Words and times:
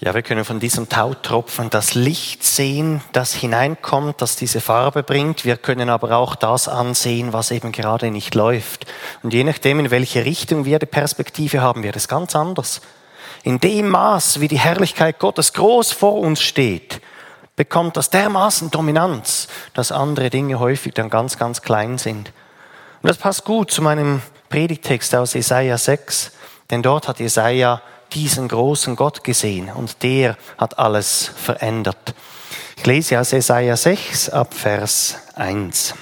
Ja, 0.00 0.12
wir 0.12 0.22
können 0.22 0.44
von 0.44 0.58
diesem 0.58 0.88
Tautropfen 0.88 1.70
das 1.70 1.94
Licht 1.94 2.42
sehen, 2.42 3.00
das 3.12 3.32
hineinkommt, 3.32 4.20
das 4.20 4.34
diese 4.34 4.60
Farbe 4.60 5.04
bringt. 5.04 5.44
Wir 5.44 5.56
können 5.56 5.88
aber 5.88 6.16
auch 6.16 6.34
das 6.34 6.66
ansehen, 6.66 7.32
was 7.32 7.52
eben 7.52 7.70
gerade 7.70 8.10
nicht 8.10 8.34
läuft. 8.34 8.86
Und 9.22 9.32
je 9.32 9.44
nachdem, 9.44 9.78
in 9.78 9.92
welche 9.92 10.24
Richtung 10.24 10.64
wir 10.64 10.80
die 10.80 10.86
Perspektive 10.86 11.62
haben, 11.62 11.84
wird 11.84 11.94
es 11.94 12.08
ganz 12.08 12.34
anders. 12.34 12.80
In 13.44 13.60
dem 13.60 13.88
Maß, 13.88 14.40
wie 14.40 14.48
die 14.48 14.58
Herrlichkeit 14.58 15.20
Gottes 15.20 15.52
groß 15.52 15.92
vor 15.92 16.18
uns 16.18 16.42
steht, 16.42 17.00
bekommt 17.54 17.96
das 17.96 18.10
dermaßen 18.10 18.72
Dominanz, 18.72 19.46
dass 19.74 19.92
andere 19.92 20.28
Dinge 20.28 20.58
häufig 20.58 20.92
dann 20.94 21.08
ganz, 21.08 21.38
ganz 21.38 21.62
klein 21.62 21.98
sind. 21.98 22.32
Und 23.00 23.08
das 23.08 23.16
passt 23.16 23.44
gut 23.44 23.70
zu 23.70 23.80
meinem 23.80 24.22
Predigtext 24.48 25.14
aus 25.14 25.34
Jesaja 25.34 25.78
6, 25.78 26.32
denn 26.70 26.82
dort 26.82 27.06
hat 27.06 27.20
Jesaja 27.20 27.80
diesen 28.14 28.48
großen 28.48 28.96
Gott 28.96 29.24
gesehen 29.24 29.70
und 29.70 30.02
der 30.02 30.36
hat 30.58 30.78
alles 30.78 31.30
verändert. 31.36 32.14
Ich 32.76 32.86
lese 32.86 33.20
aus 33.20 33.30
Jesaja 33.30 33.76
6 33.76 34.30
ab 34.30 34.54
Vers 34.54 35.16
1. 35.34 35.94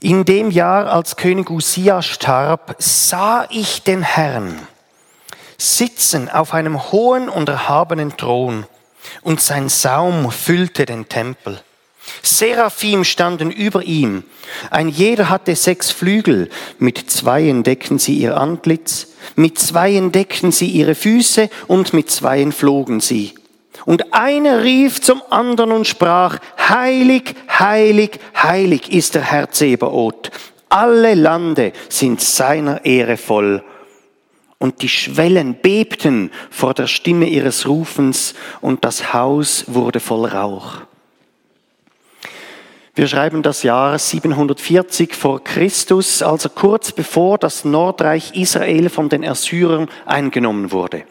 In 0.00 0.24
dem 0.24 0.50
Jahr, 0.50 0.92
als 0.92 1.16
König 1.16 1.50
Usia 1.50 2.02
starb, 2.02 2.74
sah 2.78 3.46
ich 3.50 3.82
den 3.82 4.02
Herrn 4.02 4.66
sitzen 5.62 6.28
auf 6.28 6.54
einem 6.54 6.90
hohen 6.90 7.28
und 7.28 7.48
erhabenen 7.48 8.16
Thron 8.16 8.66
und 9.22 9.40
sein 9.40 9.68
Saum 9.68 10.30
füllte 10.32 10.86
den 10.86 11.08
Tempel. 11.08 11.60
Seraphim 12.22 13.04
standen 13.04 13.50
über 13.50 13.82
ihm. 13.82 14.24
Ein 14.70 14.88
jeder 14.88 15.28
hatte 15.28 15.56
sechs 15.56 15.90
Flügel. 15.90 16.48
Mit 16.78 17.10
zweien 17.10 17.62
deckten 17.62 17.98
sie 17.98 18.14
ihr 18.14 18.36
Antlitz, 18.36 19.08
mit 19.36 19.58
zweien 19.58 20.12
deckten 20.12 20.52
sie 20.52 20.66
ihre 20.66 20.94
Füße 20.94 21.48
und 21.68 21.92
mit 21.92 22.10
zweien 22.10 22.52
flogen 22.52 23.00
sie. 23.00 23.34
Und 23.84 24.12
einer 24.12 24.62
rief 24.62 25.00
zum 25.00 25.22
anderen 25.30 25.72
und 25.72 25.86
sprach, 25.86 26.38
Heilig, 26.68 27.34
heilig, 27.48 28.20
heilig 28.40 28.92
ist 28.92 29.14
der 29.14 29.22
Herr 29.22 29.50
Zebaoth. 29.50 30.30
Alle 30.68 31.14
Lande 31.14 31.72
sind 31.88 32.20
seiner 32.20 32.84
Ehre 32.84 33.16
voll. 33.16 33.64
Und 34.58 34.82
die 34.82 34.88
Schwellen 34.88 35.56
bebten 35.60 36.30
vor 36.50 36.72
der 36.72 36.86
Stimme 36.86 37.26
ihres 37.26 37.66
Rufens 37.66 38.34
und 38.60 38.84
das 38.84 39.12
Haus 39.12 39.64
wurde 39.66 39.98
voll 39.98 40.26
Rauch. 40.26 40.82
Wir 42.94 43.08
schreiben 43.08 43.42
das 43.42 43.62
Jahr 43.62 43.98
740 43.98 45.14
vor 45.14 45.42
Christus, 45.42 46.20
also 46.20 46.50
kurz 46.50 46.92
bevor 46.92 47.38
das 47.38 47.64
Nordreich 47.64 48.34
Israel 48.34 48.90
von 48.90 49.08
den 49.08 49.24
Assyrern 49.24 49.88
eingenommen 50.04 50.72
wurde. 50.72 51.04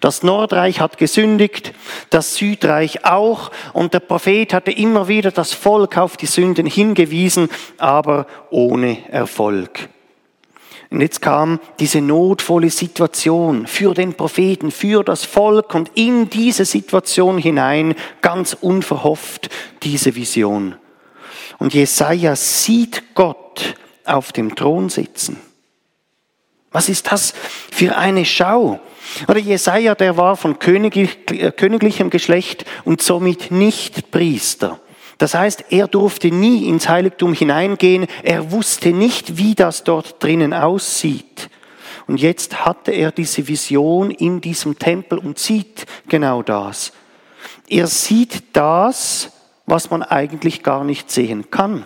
Das 0.00 0.24
Nordreich 0.24 0.80
hat 0.80 0.98
gesündigt, 0.98 1.74
das 2.10 2.34
Südreich 2.34 3.04
auch, 3.04 3.52
und 3.72 3.94
der 3.94 4.00
Prophet 4.00 4.52
hatte 4.52 4.72
immer 4.72 5.06
wieder 5.06 5.30
das 5.30 5.52
Volk 5.52 5.96
auf 5.96 6.16
die 6.16 6.26
Sünden 6.26 6.66
hingewiesen, 6.66 7.48
aber 7.76 8.26
ohne 8.50 9.08
Erfolg. 9.08 9.88
Und 10.90 11.02
jetzt 11.02 11.22
kam 11.22 11.60
diese 11.78 12.00
notvolle 12.00 12.70
Situation 12.70 13.68
für 13.68 13.94
den 13.94 14.14
Propheten, 14.14 14.72
für 14.72 15.04
das 15.04 15.24
Volk 15.24 15.76
und 15.76 15.92
in 15.94 16.30
diese 16.30 16.64
Situation 16.64 17.38
hinein 17.38 17.94
ganz 18.22 18.56
unverhofft 18.60 19.50
diese 19.84 20.16
Vision. 20.16 20.74
Und 21.58 21.74
Jesaja 21.74 22.36
sieht 22.36 23.14
Gott 23.14 23.74
auf 24.04 24.32
dem 24.32 24.54
Thron 24.54 24.88
sitzen. 24.88 25.38
Was 26.70 26.88
ist 26.88 27.10
das 27.10 27.34
für 27.70 27.96
eine 27.96 28.24
Schau? 28.24 28.80
Oder 29.26 29.38
Jesaja, 29.38 29.94
der 29.94 30.16
war 30.16 30.36
von 30.36 30.52
äh, 30.60 31.50
königlichem 31.50 32.10
Geschlecht 32.10 32.64
und 32.84 33.02
somit 33.02 33.50
nicht 33.50 34.10
Priester. 34.10 34.80
Das 35.16 35.34
heißt, 35.34 35.64
er 35.70 35.88
durfte 35.88 36.28
nie 36.28 36.68
ins 36.68 36.88
Heiligtum 36.88 37.34
hineingehen. 37.34 38.06
Er 38.22 38.52
wusste 38.52 38.90
nicht, 38.92 39.36
wie 39.36 39.54
das 39.54 39.82
dort 39.82 40.22
drinnen 40.22 40.54
aussieht. 40.54 41.50
Und 42.06 42.20
jetzt 42.20 42.64
hatte 42.64 42.92
er 42.92 43.10
diese 43.10 43.48
Vision 43.48 44.10
in 44.10 44.40
diesem 44.40 44.78
Tempel 44.78 45.18
und 45.18 45.38
sieht 45.38 45.86
genau 46.08 46.42
das. 46.42 46.92
Er 47.68 47.86
sieht 47.86 48.44
das, 48.54 49.30
was 49.68 49.90
man 49.90 50.02
eigentlich 50.02 50.62
gar 50.62 50.82
nicht 50.82 51.10
sehen 51.10 51.50
kann. 51.50 51.84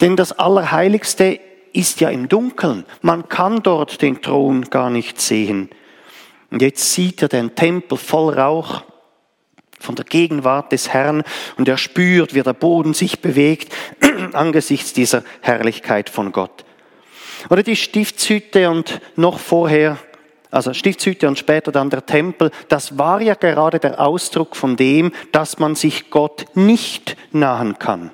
Denn 0.00 0.16
das 0.16 0.32
Allerheiligste 0.32 1.40
ist 1.72 2.00
ja 2.00 2.08
im 2.08 2.28
Dunkeln. 2.28 2.84
Man 3.02 3.28
kann 3.28 3.62
dort 3.62 4.00
den 4.00 4.22
Thron 4.22 4.62
gar 4.70 4.88
nicht 4.88 5.20
sehen. 5.20 5.68
Und 6.50 6.62
jetzt 6.62 6.92
sieht 6.92 7.20
er 7.22 7.28
den 7.28 7.54
Tempel 7.54 7.98
voll 7.98 8.32
Rauch 8.32 8.84
von 9.78 9.94
der 9.94 10.04
Gegenwart 10.04 10.72
des 10.72 10.88
Herrn 10.88 11.22
und 11.58 11.68
er 11.68 11.76
spürt, 11.76 12.34
wie 12.34 12.42
der 12.42 12.54
Boden 12.54 12.94
sich 12.94 13.20
bewegt 13.20 13.74
angesichts 14.32 14.92
dieser 14.92 15.22
Herrlichkeit 15.42 16.08
von 16.08 16.32
Gott. 16.32 16.64
Oder 17.50 17.62
die 17.62 17.76
Stiftshütte 17.76 18.70
und 18.70 19.00
noch 19.16 19.38
vorher 19.38 19.98
also 20.50 20.72
Stiftshütte 20.72 21.28
und 21.28 21.38
später 21.38 21.72
dann 21.72 21.90
der 21.90 22.06
Tempel, 22.06 22.50
das 22.68 22.98
war 22.98 23.20
ja 23.20 23.34
gerade 23.34 23.78
der 23.78 24.00
Ausdruck 24.00 24.56
von 24.56 24.76
dem, 24.76 25.12
dass 25.32 25.58
man 25.58 25.74
sich 25.74 26.10
Gott 26.10 26.46
nicht 26.54 27.16
nahen 27.32 27.78
kann. 27.78 28.10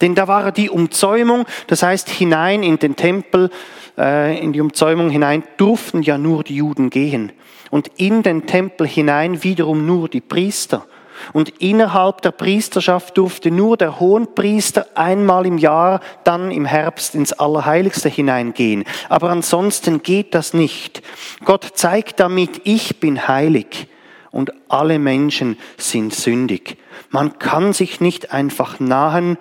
Denn 0.00 0.14
da 0.14 0.28
war 0.28 0.52
die 0.52 0.70
Umzäumung, 0.70 1.46
das 1.66 1.82
heißt 1.82 2.08
hinein 2.08 2.62
in 2.62 2.78
den 2.78 2.96
Tempel, 2.96 3.50
äh, 3.98 4.38
in 4.38 4.52
die 4.52 4.60
Umzäumung 4.60 5.10
hinein 5.10 5.42
durften 5.56 6.02
ja 6.02 6.18
nur 6.18 6.44
die 6.44 6.56
Juden 6.56 6.90
gehen. 6.90 7.32
Und 7.70 7.88
in 7.96 8.22
den 8.22 8.46
Tempel 8.46 8.86
hinein 8.86 9.42
wiederum 9.42 9.86
nur 9.86 10.08
die 10.08 10.20
Priester. 10.20 10.86
Und 11.32 11.50
innerhalb 11.60 12.22
der 12.22 12.32
Priesterschaft 12.32 13.16
durfte 13.18 13.50
nur 13.50 13.76
der 13.76 14.00
Hohenpriester 14.00 14.86
einmal 14.94 15.46
im 15.46 15.58
Jahr, 15.58 16.00
dann 16.24 16.50
im 16.50 16.64
Herbst 16.64 17.14
ins 17.14 17.32
Allerheiligste 17.32 18.08
hineingehen. 18.08 18.84
Aber 19.08 19.30
ansonsten 19.30 20.02
geht 20.02 20.34
das 20.34 20.54
nicht. 20.54 21.02
Gott 21.44 21.72
zeigt 21.74 22.20
damit, 22.20 22.62
ich 22.64 23.00
bin 23.00 23.28
heilig 23.28 23.88
und 24.30 24.52
alle 24.68 24.98
Menschen 24.98 25.58
sind 25.76 26.14
sündig. 26.14 26.76
Man 27.10 27.38
kann 27.38 27.72
sich 27.72 28.00
nicht 28.00 28.32
einfach 28.32 28.80
nahen 28.80 29.36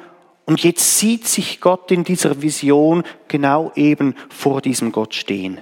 und 0.45 0.63
jetzt 0.63 0.97
sieht 0.97 1.27
sich 1.27 1.61
Gott 1.61 1.91
in 1.91 2.03
dieser 2.03 2.41
Vision 2.41 3.03
genau 3.27 3.71
eben 3.75 4.15
vor 4.29 4.61
diesem 4.61 4.91
Gott 4.91 5.13
stehen. 5.13 5.61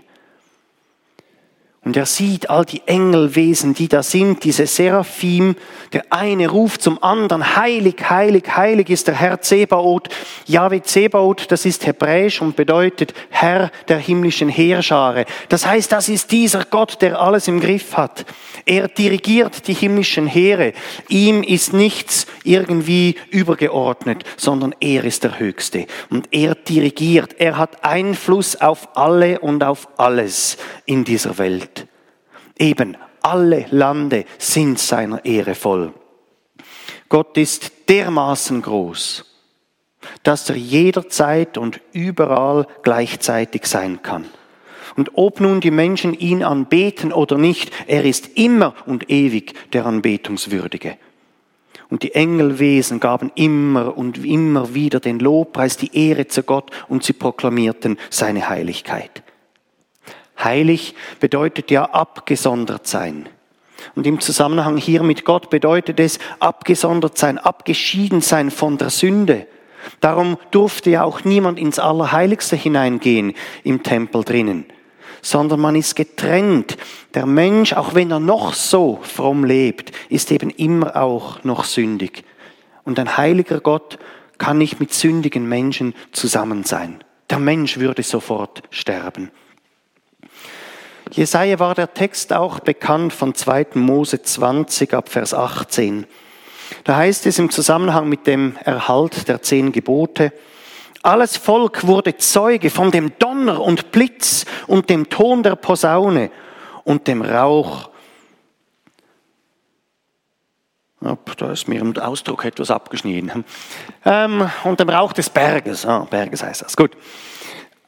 Und 1.87 1.95
er 1.95 2.05
sieht 2.05 2.49
all 2.49 2.65
die 2.65 2.81
Engelwesen, 2.85 3.73
die 3.73 3.87
da 3.87 4.03
sind, 4.03 4.43
diese 4.43 4.67
Seraphim. 4.67 5.55
Der 5.93 6.03
eine 6.09 6.49
ruft 6.49 6.81
zum 6.81 7.01
anderen, 7.01 7.55
heilig, 7.55 8.09
heilig, 8.09 8.43
heilig 8.57 8.89
ist 8.89 9.07
der 9.07 9.15
Herr 9.15 9.39
Zebaoth. 9.39 10.09
Jahwe 10.47 10.81
Zebaoth, 10.81 11.49
das 11.49 11.63
ist 11.63 11.85
hebräisch 11.87 12.41
und 12.41 12.57
bedeutet 12.57 13.13
Herr 13.29 13.71
der 13.87 13.99
himmlischen 13.99 14.49
Heerschare. 14.49 15.23
Das 15.47 15.65
heißt, 15.65 15.89
das 15.93 16.09
ist 16.09 16.33
dieser 16.33 16.65
Gott, 16.65 17.01
der 17.01 17.21
alles 17.21 17.47
im 17.47 17.61
Griff 17.61 17.95
hat. 17.95 18.25
Er 18.65 18.89
dirigiert 18.89 19.65
die 19.69 19.73
himmlischen 19.73 20.27
Heere. 20.27 20.73
Ihm 21.07 21.41
ist 21.41 21.71
nichts 21.71 22.27
irgendwie 22.43 23.15
übergeordnet, 23.29 24.25
sondern 24.35 24.75
er 24.81 25.05
ist 25.05 25.23
der 25.23 25.39
Höchste. 25.39 25.87
Und 26.09 26.27
er 26.31 26.53
dirigiert, 26.53 27.35
er 27.39 27.57
hat 27.57 27.85
Einfluss 27.85 28.57
auf 28.57 28.89
alle 28.97 29.39
und 29.39 29.63
auf 29.63 29.87
alles 29.97 30.57
in 30.85 31.05
dieser 31.05 31.37
Welt. 31.37 31.76
Eben, 32.59 32.97
alle 33.21 33.65
Lande 33.71 34.25
sind 34.37 34.79
seiner 34.79 35.23
Ehre 35.25 35.55
voll. 35.55 35.93
Gott 37.09 37.37
ist 37.37 37.89
dermaßen 37.89 38.61
groß, 38.61 39.25
dass 40.23 40.49
er 40.49 40.55
jederzeit 40.55 41.57
und 41.57 41.79
überall 41.93 42.67
gleichzeitig 42.83 43.65
sein 43.65 44.01
kann. 44.01 44.25
Und 44.95 45.11
ob 45.13 45.39
nun 45.39 45.61
die 45.61 45.71
Menschen 45.71 46.13
ihn 46.13 46.43
anbeten 46.43 47.13
oder 47.13 47.37
nicht, 47.37 47.71
er 47.87 48.03
ist 48.03 48.37
immer 48.37 48.73
und 48.85 49.09
ewig 49.09 49.53
der 49.71 49.85
Anbetungswürdige. 49.85 50.97
Und 51.89 52.03
die 52.03 52.15
Engelwesen 52.15 52.99
gaben 52.99 53.31
immer 53.35 53.97
und 53.97 54.25
immer 54.25 54.73
wieder 54.73 54.99
den 54.99 55.19
Lobpreis, 55.19 55.77
die 55.77 55.95
Ehre 55.95 56.27
zu 56.27 56.43
Gott 56.43 56.71
und 56.89 57.03
sie 57.03 57.13
proklamierten 57.13 57.97
seine 58.09 58.49
Heiligkeit. 58.49 59.23
Heilig 60.43 60.95
bedeutet 61.19 61.71
ja 61.71 61.85
abgesondert 61.85 62.87
sein. 62.87 63.27
Und 63.95 64.07
im 64.07 64.19
Zusammenhang 64.19 64.77
hier 64.77 65.03
mit 65.03 65.25
Gott 65.25 65.49
bedeutet 65.49 65.99
es 65.99 66.19
abgesondert 66.39 67.17
sein, 67.17 67.37
abgeschieden 67.37 68.21
sein 68.21 68.51
von 68.51 68.77
der 68.77 68.89
Sünde. 68.89 69.47
Darum 69.99 70.37
durfte 70.51 70.89
ja 70.89 71.03
auch 71.03 71.23
niemand 71.23 71.59
ins 71.59 71.79
Allerheiligste 71.79 72.55
hineingehen 72.55 73.33
im 73.63 73.83
Tempel 73.83 74.23
drinnen, 74.23 74.65
sondern 75.21 75.59
man 75.59 75.75
ist 75.75 75.95
getrennt. 75.95 76.77
Der 77.13 77.25
Mensch, 77.25 77.73
auch 77.73 77.95
wenn 77.95 78.11
er 78.11 78.19
noch 78.19 78.53
so 78.53 78.99
fromm 79.01 79.43
lebt, 79.43 79.91
ist 80.09 80.31
eben 80.31 80.49
immer 80.49 80.95
auch 80.95 81.43
noch 81.43 81.63
sündig. 81.63 82.23
Und 82.83 82.99
ein 82.99 83.17
heiliger 83.17 83.59
Gott 83.59 83.97
kann 84.37 84.57
nicht 84.57 84.79
mit 84.79 84.93
sündigen 84.93 85.47
Menschen 85.47 85.93
zusammen 86.11 86.63
sein. 86.63 87.03
Der 87.29 87.39
Mensch 87.39 87.77
würde 87.77 88.03
sofort 88.03 88.63
sterben. 88.69 89.31
Jesaja 91.11 91.59
war 91.59 91.75
der 91.75 91.93
Text 91.93 92.33
auch 92.33 92.59
bekannt 92.59 93.13
von 93.13 93.33
2. 93.33 93.67
Mose 93.75 94.21
20 94.21 94.93
ab 94.93 95.09
Vers 95.09 95.33
18. 95.33 96.05
Da 96.83 96.97
heißt 96.97 97.25
es 97.25 97.39
im 97.39 97.49
Zusammenhang 97.49 98.09
mit 98.09 98.27
dem 98.27 98.57
Erhalt 98.63 99.27
der 99.27 99.41
zehn 99.41 99.71
Gebote, 99.71 100.33
alles 101.03 101.37
Volk 101.37 101.87
wurde 101.87 102.17
Zeuge 102.17 102.69
von 102.69 102.91
dem 102.91 103.17
Donner 103.17 103.61
und 103.61 103.91
Blitz 103.91 104.45
und 104.67 104.89
dem 104.89 105.07
Ton 105.09 105.43
der 105.43 105.55
Posaune 105.55 106.31
und 106.83 107.07
dem 107.07 107.21
Rauch. 107.21 107.89
Da 110.99 111.51
ist 111.51 111.67
mir 111.67 111.79
im 111.79 111.95
Ausdruck 111.97 112.43
etwas 112.43 112.71
abgeschnitten. 112.71 113.45
Ähm, 114.03 114.49
und 114.63 114.79
dem 114.79 114.89
Rauch 114.89 115.13
des 115.13 115.29
Berges. 115.29 115.85
Ah, 115.85 116.07
Berges 116.09 116.43
heißt 116.43 116.63
das. 116.63 116.75
Gut. 116.75 116.97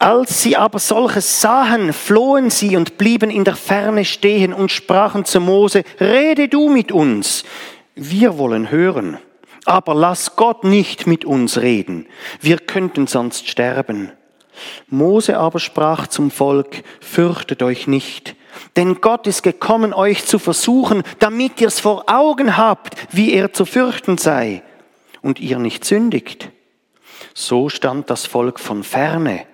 Als 0.01 0.41
sie 0.41 0.55
aber 0.55 0.79
solches 0.79 1.41
sahen, 1.41 1.91
flohen 1.91 2.49
sie 2.49 2.77
und 2.77 2.97
blieben 2.97 3.29
in 3.29 3.43
der 3.43 3.57
Ferne 3.57 4.05
stehen 4.05 4.53
und 4.53 4.71
sprachen 4.71 5.25
zu 5.25 5.41
Mose, 5.41 5.83
rede 5.99 6.47
du 6.47 6.69
mit 6.69 6.93
uns, 6.93 7.43
wir 7.95 8.37
wollen 8.37 8.71
hören. 8.71 9.17
Aber 9.65 9.93
lass 9.93 10.37
Gott 10.37 10.63
nicht 10.63 11.05
mit 11.05 11.25
uns 11.25 11.57
reden, 11.57 12.07
wir 12.39 12.59
könnten 12.59 13.07
sonst 13.07 13.49
sterben. 13.49 14.13
Mose 14.87 15.37
aber 15.37 15.59
sprach 15.59 16.07
zum 16.07 16.31
Volk, 16.31 16.81
fürchtet 17.01 17.61
euch 17.61 17.85
nicht, 17.85 18.37
denn 18.77 19.01
Gott 19.01 19.27
ist 19.27 19.43
gekommen, 19.43 19.93
euch 19.93 20.25
zu 20.25 20.39
versuchen, 20.39 21.03
damit 21.19 21.59
ihr 21.59 21.67
es 21.67 21.81
vor 21.81 22.05
Augen 22.07 22.55
habt, 22.55 22.95
wie 23.11 23.33
er 23.33 23.51
zu 23.51 23.65
fürchten 23.65 24.17
sei, 24.17 24.63
und 25.21 25.41
ihr 25.41 25.59
nicht 25.59 25.83
sündigt. 25.83 26.51
So 27.33 27.67
stand 27.67 28.09
das 28.09 28.25
Volk 28.25 28.61
von 28.61 28.83
ferne 28.83 29.45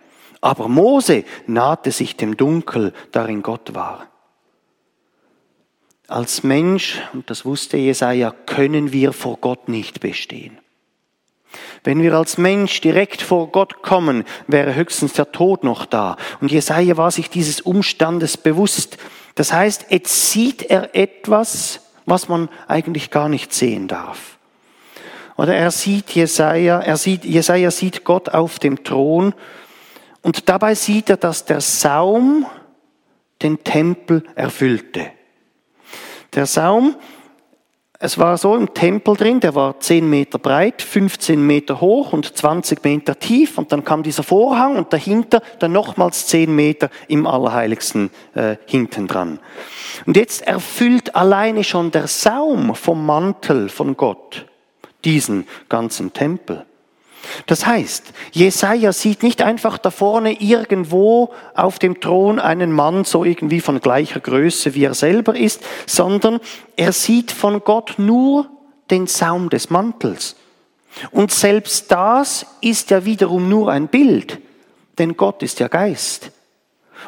aber 0.45 0.68
Mose 0.68 1.24
nahte 1.47 1.89
sich 1.89 2.18
dem 2.18 2.38
Dunkel, 2.38 2.94
darin 3.12 3.42
Gott 3.42 3.74
war. 3.74 4.06
Als 6.07 6.44
Mensch, 6.44 7.01
und 7.13 7.31
das 7.31 7.45
wusste 7.45 7.77
Jesaja, 7.77 8.30
können 8.45 8.94
wir 8.94 9.12
vor 9.12 9.38
Gott 9.38 9.69
nicht 9.69 10.01
bestehen. 10.01 10.59
Wenn 11.83 12.03
wir 12.03 12.13
als 12.13 12.38
Mensch 12.38 12.80
direkt 12.80 13.24
vor 13.24 13.47
Gott 13.47 13.81
kommen, 13.81 14.24
wäre 14.45 14.75
höchstens 14.75 15.13
der 15.13 15.31
Tod 15.31 15.63
noch 15.63 15.88
da. 15.88 16.15
Und 16.42 16.51
Jesaja 16.51 16.95
war 16.95 17.09
sich 17.09 17.31
dieses 17.31 17.59
Umstandes 17.62 18.38
bewusst. 18.38 18.97
Das 19.33 19.51
heißt, 19.51 19.88
jetzt 19.89 20.30
sieht 20.30 20.62
er 20.62 20.94
etwas, 20.94 21.80
was 22.06 22.30
man 22.30 22.50
eigentlich 22.68 23.09
gar 23.09 23.30
nicht 23.30 23.51
sehen 23.51 23.88
darf. 23.88 24.38
Oder 25.38 25.56
er 25.56 25.71
sieht 25.71 26.12
Jesaja, 26.12 26.81
er 26.81 26.97
sieht, 26.97 27.25
Jesaja 27.25 27.71
sieht 27.71 28.03
Gott 28.03 28.30
auf 28.30 28.59
dem 28.59 28.83
Thron 28.83 29.33
und 30.25 30.50
dabei 30.50 30.74
sieht 30.74 31.12
er, 31.12 31.18
dass 31.18 31.45
der 31.45 31.62
Saum 31.62 32.48
den 33.44 33.63
Tempel 33.63 34.24
erfüllte. 34.33 35.12
Der 36.33 36.48
Saum, 36.48 36.95
es 38.00 38.18
war 38.18 38.36
so 38.39 38.56
im 38.56 38.74
Tempel 38.74 39.16
drin, 39.16 39.39
der 39.39 39.54
war 39.54 39.80
10 39.80 40.10
Meter 40.10 40.39
breit, 40.39 40.81
15 40.81 41.45
Meter 41.45 41.80
hoch 41.80 42.12
und 42.12 42.36
20 42.36 42.83
Meter 42.83 43.19
tief. 43.19 43.60
Und 43.60 43.72
dann 43.72 43.83
kam 43.83 44.01
dieser 44.01 44.24
Vorhang 44.24 44.77
und 44.77 44.92
dahinter 44.92 45.44
dann 45.60 45.74
nochmals 45.74 46.25
10 46.25 46.56
Meter 46.56 46.89
im 47.07 47.28
Allerheiligsten 47.28 48.10
äh, 48.33 48.56
hinten 48.66 49.06
dran. 49.06 49.39
Und 50.07 50.18
jetzt 50.18 50.42
erfüllt 50.42 51.16
alleine 51.16 51.63
schon 51.63 51.92
der 51.92 52.07
Saum 52.07 52.74
vom 52.74 53.06
Mantel 53.06 53.69
von 53.69 53.95
Gott 53.95 54.48
diesen 55.04 55.48
ganzen 55.69 56.13
Tempel. 56.13 56.66
Das 57.45 57.66
heißt, 57.66 58.13
Jesaja 58.31 58.92
sieht 58.94 59.24
nicht 59.24 59.42
einfach 59.42 59.77
da 59.77 59.92
vorne 59.92 60.42
irgendwo 60.42 61.33
auf 61.54 61.80
dem 61.80 62.00
Thron 62.00 62.39
einen 62.39 62.72
Mann 62.72 63.04
so 63.04 63.24
irgendwie 63.24 63.62
von 63.62 63.80
gleicher 63.80 64.19
Größe 64.19 64.75
wie 64.75 64.86
er 64.86 64.94
selber 64.94 65.36
ist, 65.36 65.62
sondern 65.86 66.39
er 66.75 66.92
sieht 66.92 67.31
von 67.31 67.63
Gott 67.63 67.95
nur 67.98 68.50
den 68.89 69.07
Saum 69.07 69.50
des 69.50 69.69
Mantels. 69.69 70.36
Und 71.12 71.31
selbst 71.31 71.92
das 71.92 72.45
ist 72.62 72.89
ja 72.89 73.06
wiederum 73.06 73.50
nur 73.50 73.71
ein 73.71 73.88
Bild, 73.88 74.39
denn 74.98 75.18
Gott 75.18 75.44
ist 75.44 75.60
ja 75.60 75.68
Geist. 75.68 76.31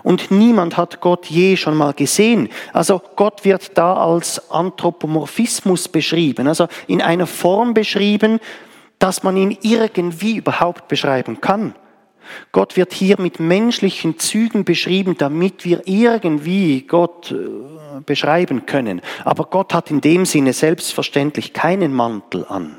Und 0.03 0.31
niemand 0.31 0.77
hat 0.77 1.01
Gott 1.01 1.25
je 1.27 1.55
schon 1.55 1.75
mal 1.75 1.93
gesehen. 1.93 2.49
Also 2.73 3.01
Gott 3.15 3.45
wird 3.45 3.77
da 3.77 3.95
als 3.95 4.51
Anthropomorphismus 4.51 5.87
beschrieben, 5.87 6.47
also 6.47 6.67
in 6.87 7.01
einer 7.01 7.27
Form 7.27 7.73
beschrieben, 7.73 8.39
dass 8.99 9.23
man 9.23 9.37
ihn 9.37 9.57
irgendwie 9.61 10.37
überhaupt 10.37 10.87
beschreiben 10.87 11.41
kann. 11.41 11.75
Gott 12.51 12.75
wird 12.75 12.93
hier 12.93 13.19
mit 13.19 13.39
menschlichen 13.39 14.19
Zügen 14.19 14.65
beschrieben, 14.65 15.15
damit 15.17 15.65
wir 15.65 15.83
irgendwie 15.85 16.81
Gott 16.81 17.31
äh, 17.31 18.01
beschreiben 18.05 18.65
können. 18.65 19.01
Aber 19.23 19.45
Gott 19.45 19.73
hat 19.73 19.91
in 19.91 20.01
dem 20.01 20.25
Sinne 20.25 20.53
selbstverständlich 20.53 21.53
keinen 21.53 21.93
Mantel 21.93 22.45
an. 22.47 22.75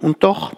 Und 0.00 0.22
doch, 0.22 0.54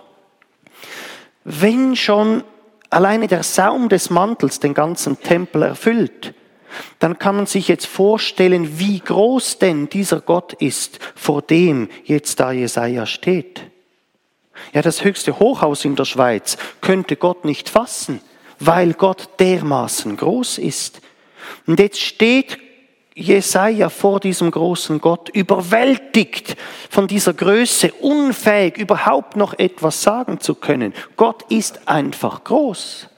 wenn 1.44 1.96
schon 1.96 2.44
alleine 2.90 3.26
der 3.26 3.42
Saum 3.42 3.88
des 3.88 4.10
Mantels 4.10 4.60
den 4.60 4.74
ganzen 4.74 5.20
Tempel 5.20 5.62
erfüllt, 5.62 6.34
dann 6.98 7.18
kann 7.18 7.36
man 7.36 7.46
sich 7.46 7.68
jetzt 7.68 7.86
vorstellen, 7.86 8.78
wie 8.78 9.00
groß 9.00 9.58
denn 9.58 9.88
dieser 9.88 10.20
Gott 10.20 10.52
ist, 10.54 10.98
vor 11.14 11.42
dem 11.42 11.88
jetzt 12.04 12.40
da 12.40 12.52
Jesaja 12.52 13.06
steht. 13.06 13.62
Ja, 14.72 14.82
das 14.82 15.04
höchste 15.04 15.38
Hochhaus 15.38 15.84
in 15.84 15.96
der 15.96 16.04
Schweiz 16.04 16.56
könnte 16.80 17.16
Gott 17.16 17.44
nicht 17.44 17.68
fassen, 17.68 18.20
weil 18.60 18.92
Gott 18.94 19.28
dermaßen 19.38 20.16
groß 20.16 20.58
ist. 20.58 21.00
Und 21.66 21.78
jetzt 21.80 22.00
steht 22.00 22.58
Jesaja 23.14 23.88
vor 23.88 24.20
diesem 24.20 24.50
großen 24.50 25.00
Gott, 25.00 25.28
überwältigt 25.30 26.56
von 26.88 27.08
dieser 27.08 27.34
Größe, 27.34 27.92
unfähig 27.94 28.78
überhaupt 28.78 29.36
noch 29.36 29.58
etwas 29.58 30.02
sagen 30.02 30.38
zu 30.38 30.54
können. 30.54 30.94
Gott 31.16 31.44
ist 31.50 31.88
einfach 31.88 32.44
groß. 32.44 33.08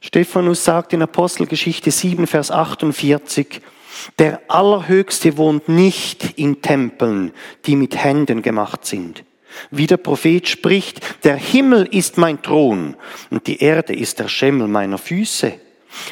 Stephanus 0.00 0.64
sagt 0.64 0.92
in 0.92 1.02
Apostelgeschichte 1.02 1.90
7, 1.90 2.26
Vers 2.26 2.50
48, 2.50 3.62
der 4.18 4.40
Allerhöchste 4.48 5.36
wohnt 5.36 5.68
nicht 5.68 6.38
in 6.38 6.60
Tempeln, 6.62 7.32
die 7.66 7.76
mit 7.76 7.96
Händen 7.96 8.42
gemacht 8.42 8.84
sind. 8.84 9.24
Wie 9.70 9.86
der 9.86 9.96
Prophet 9.96 10.48
spricht, 10.48 11.24
der 11.24 11.36
Himmel 11.36 11.88
ist 11.90 12.18
mein 12.18 12.42
Thron 12.42 12.96
und 13.30 13.46
die 13.46 13.58
Erde 13.58 13.94
ist 13.94 14.18
der 14.18 14.28
Schemmel 14.28 14.68
meiner 14.68 14.98
Füße. 14.98 15.54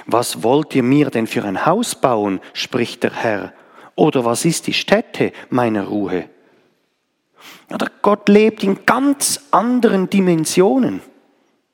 Was 0.07 0.43
wollt 0.43 0.75
ihr 0.75 0.83
mir 0.83 1.11
denn 1.11 1.27
für 1.27 1.45
ein 1.45 1.67
Haus 1.67 1.95
bauen, 1.95 2.41
spricht 2.55 3.03
der 3.03 3.13
Herr? 3.13 3.53
Oder 3.95 4.25
was 4.25 4.45
ist 4.45 4.67
die 4.67 4.73
Stätte 4.73 5.33
meiner 5.51 5.85
Ruhe? 5.85 6.29
Oder 7.73 7.91
Gott 8.03 8.29
lebt 8.29 8.63
in 8.63 8.85
ganz 8.87 9.41
anderen 9.51 10.09
Dimensionen. 10.09 11.03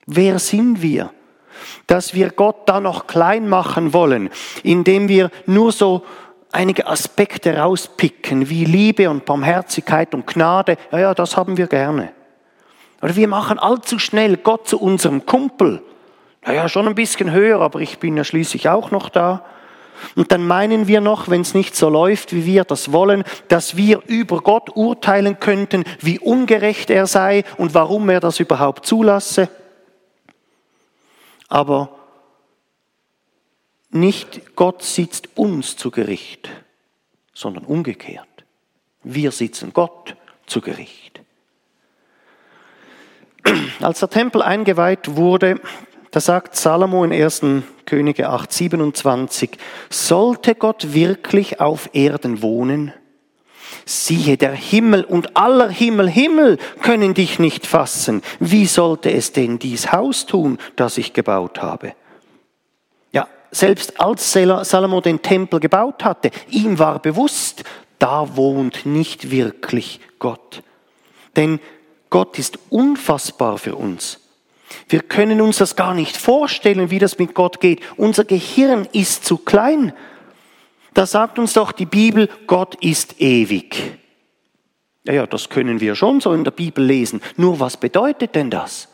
Wer 0.07 0.39
sind 0.39 0.83
wir? 0.83 1.13
Dass 1.87 2.15
wir 2.15 2.31
Gott 2.31 2.69
da 2.69 2.81
noch 2.81 3.07
klein 3.07 3.49
machen 3.49 3.93
wollen, 3.93 4.31
indem 4.63 5.09
wir 5.09 5.31
nur 5.47 5.73
so 5.73 6.03
einige 6.53 6.87
Aspekte 6.87 7.57
rauspicken, 7.57 8.49
wie 8.49 8.65
Liebe 8.65 9.09
und 9.11 9.25
Barmherzigkeit 9.25 10.15
und 10.15 10.27
Gnade. 10.27 10.77
Ja, 10.93 10.99
ja, 10.99 11.15
das 11.15 11.37
haben 11.37 11.57
wir 11.57 11.67
gerne. 11.67 12.13
Oder 13.01 13.17
wir 13.17 13.29
machen 13.29 13.59
allzu 13.59 13.99
schnell 13.99 14.37
Gott 14.37 14.69
zu 14.69 14.79
unserem 14.79 15.27
Kumpel. 15.27 15.83
Naja, 16.45 16.69
schon 16.69 16.87
ein 16.87 16.95
bisschen 16.95 17.33
höher, 17.33 17.61
aber 17.61 17.81
ich 17.81 17.99
bin 17.99 18.17
ja 18.17 18.25
schließlich 18.25 18.69
auch 18.69 18.91
noch 18.91 19.09
da. 19.09 19.45
Und 20.17 20.33
dann 20.33 20.47
meinen 20.47 20.89
wir 20.89 21.01
noch, 21.01 21.29
wenn 21.29 21.43
es 21.43 21.55
nicht 21.55 21.77
so 21.77 21.89
läuft, 21.89 22.35
wie 22.35 22.45
wir 22.45 22.65
das 22.65 22.93
wollen, 22.93 23.25
dass 23.49 23.77
wir 23.77 24.03
über 24.07 24.41
Gott 24.41 24.71
urteilen 24.75 25.39
könnten, 25.39 25.85
wie 26.01 26.19
ungerecht 26.19 26.91
er 26.91 27.07
sei 27.07 27.45
und 27.57 27.75
warum 27.75 28.09
er 28.09 28.21
das 28.21 28.41
überhaupt 28.41 28.87
zulasse. 28.87 29.49
Aber 31.53 31.91
nicht 33.91 34.57
Gott 34.57 34.83
sitzt 34.83 35.37
uns 35.37 35.77
zu 35.77 35.91
Gericht, 35.91 36.49
sondern 37.35 37.67
umgekehrt. 37.67 38.27
Wir 39.03 39.33
sitzen 39.33 39.75
Gott 39.75 40.17
zu 40.47 40.63
Gericht. 40.63 41.21
Als 43.83 44.01
der 44.01 44.09
Tempel 44.09 44.41
eingeweiht 44.41 45.15
wurde, 45.17 45.61
da 46.11 46.21
sagt 46.21 46.57
Salomo 46.57 47.05
in 47.05 47.13
1. 47.13 47.43
Könige 47.85 48.31
8, 48.31 48.51
27, 48.51 49.51
sollte 49.91 50.55
Gott 50.55 50.95
wirklich 50.95 51.61
auf 51.61 51.91
Erden 51.93 52.41
wohnen? 52.41 52.95
Siehe, 53.85 54.37
der 54.37 54.53
Himmel 54.53 55.05
und 55.05 55.37
aller 55.37 55.69
Himmel, 55.69 56.09
Himmel 56.09 56.59
können 56.81 57.15
dich 57.15 57.39
nicht 57.39 57.67
fassen. 57.67 58.23
Wie 58.39 58.67
sollte 58.67 59.13
es 59.13 59.33
denn 59.33 59.59
dies 59.59 59.93
Haus 59.93 60.27
tun, 60.27 60.59
das 60.77 60.99
ich 60.99 61.13
gebaut 61.13 61.63
habe? 61.63 61.95
Ja, 63.13 63.29
selbst 63.51 64.01
als 64.01 64.33
Salomo 64.33 65.01
den 65.01 65.23
Tempel 65.23 65.61
gebaut 65.61 66.05
hatte, 66.05 66.31
ihm 66.49 66.79
war 66.79 66.99
bewusst, 67.01 67.65
da 67.99 68.37
wohnt 68.37 68.87
nicht 68.87 69.31
wirklich 69.31 70.01
Gott. 70.19 70.63
Denn 71.37 71.61
Gott 72.11 72.39
ist 72.39 72.59
unfassbar 72.69 73.59
für 73.59 73.77
uns. 73.77 74.21
Wir 74.89 75.01
können 75.01 75.41
uns 75.41 75.59
das 75.59 75.77
gar 75.77 75.95
nicht 75.95 76.17
vorstellen, 76.17 76.91
wie 76.91 76.99
das 76.99 77.19
mit 77.19 77.35
Gott 77.35 77.61
geht. 77.61 77.81
Unser 77.97 78.25
Gehirn 78.25 78.87
ist 78.93 79.25
zu 79.25 79.39
klein. 79.39 79.93
Da 80.95 81.07
sagt 81.07 81.39
uns 81.39 81.55
doch 81.55 81.73
die 81.73 81.87
Bibel, 81.87 82.29
Gott 82.47 82.75
ist 82.77 83.21
ewig. 83.21 83.99
Ja, 85.05 85.15
ja, 85.15 85.27
das 85.27 85.49
können 85.49 85.81
wir 85.81 85.95
schon 85.95 86.21
so 86.21 86.33
in 86.33 86.45
der 86.45 86.51
Bibel 86.51 86.85
lesen. 86.85 87.21
Nur 87.37 87.59
was 87.61 87.77
bedeutet 87.77 88.35
denn 88.35 88.51
das? 88.51 88.89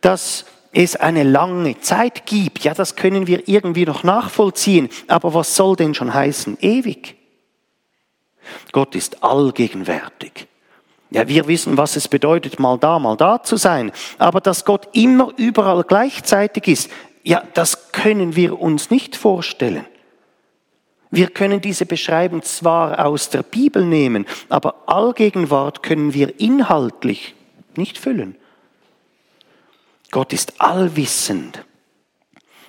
Dass 0.00 0.46
es 0.72 0.96
eine 0.96 1.24
lange 1.24 1.80
Zeit 1.80 2.26
gibt, 2.26 2.60
ja, 2.64 2.74
das 2.74 2.96
können 2.96 3.26
wir 3.26 3.48
irgendwie 3.48 3.84
noch 3.84 4.04
nachvollziehen. 4.04 4.88
Aber 5.08 5.34
was 5.34 5.56
soll 5.56 5.76
denn 5.76 5.94
schon 5.94 6.14
heißen? 6.14 6.58
Ewig. 6.60 7.16
Gott 8.72 8.94
ist 8.94 9.22
allgegenwärtig. 9.22 10.46
Ja, 11.10 11.26
wir 11.26 11.48
wissen, 11.48 11.76
was 11.76 11.96
es 11.96 12.06
bedeutet, 12.06 12.60
mal 12.60 12.78
da, 12.78 12.98
mal 13.00 13.16
da 13.16 13.42
zu 13.42 13.56
sein. 13.56 13.90
Aber 14.18 14.40
dass 14.40 14.64
Gott 14.64 14.88
immer 14.92 15.32
überall 15.36 15.82
gleichzeitig 15.82 16.68
ist, 16.68 16.90
ja, 17.24 17.42
das 17.54 17.92
können 17.92 18.36
wir 18.36 18.60
uns 18.60 18.90
nicht 18.90 19.16
vorstellen. 19.16 19.84
Wir 21.10 21.28
können 21.28 21.60
diese 21.60 21.86
Beschreibung 21.86 22.42
zwar 22.42 23.04
aus 23.04 23.30
der 23.30 23.42
Bibel 23.42 23.84
nehmen, 23.84 24.26
aber 24.48 24.84
Allgegenwart 24.86 25.82
können 25.82 26.14
wir 26.14 26.38
inhaltlich 26.38 27.34
nicht 27.76 27.98
füllen. 27.98 28.36
Gott 30.10 30.32
ist 30.32 30.60
allwissend. 30.60 31.64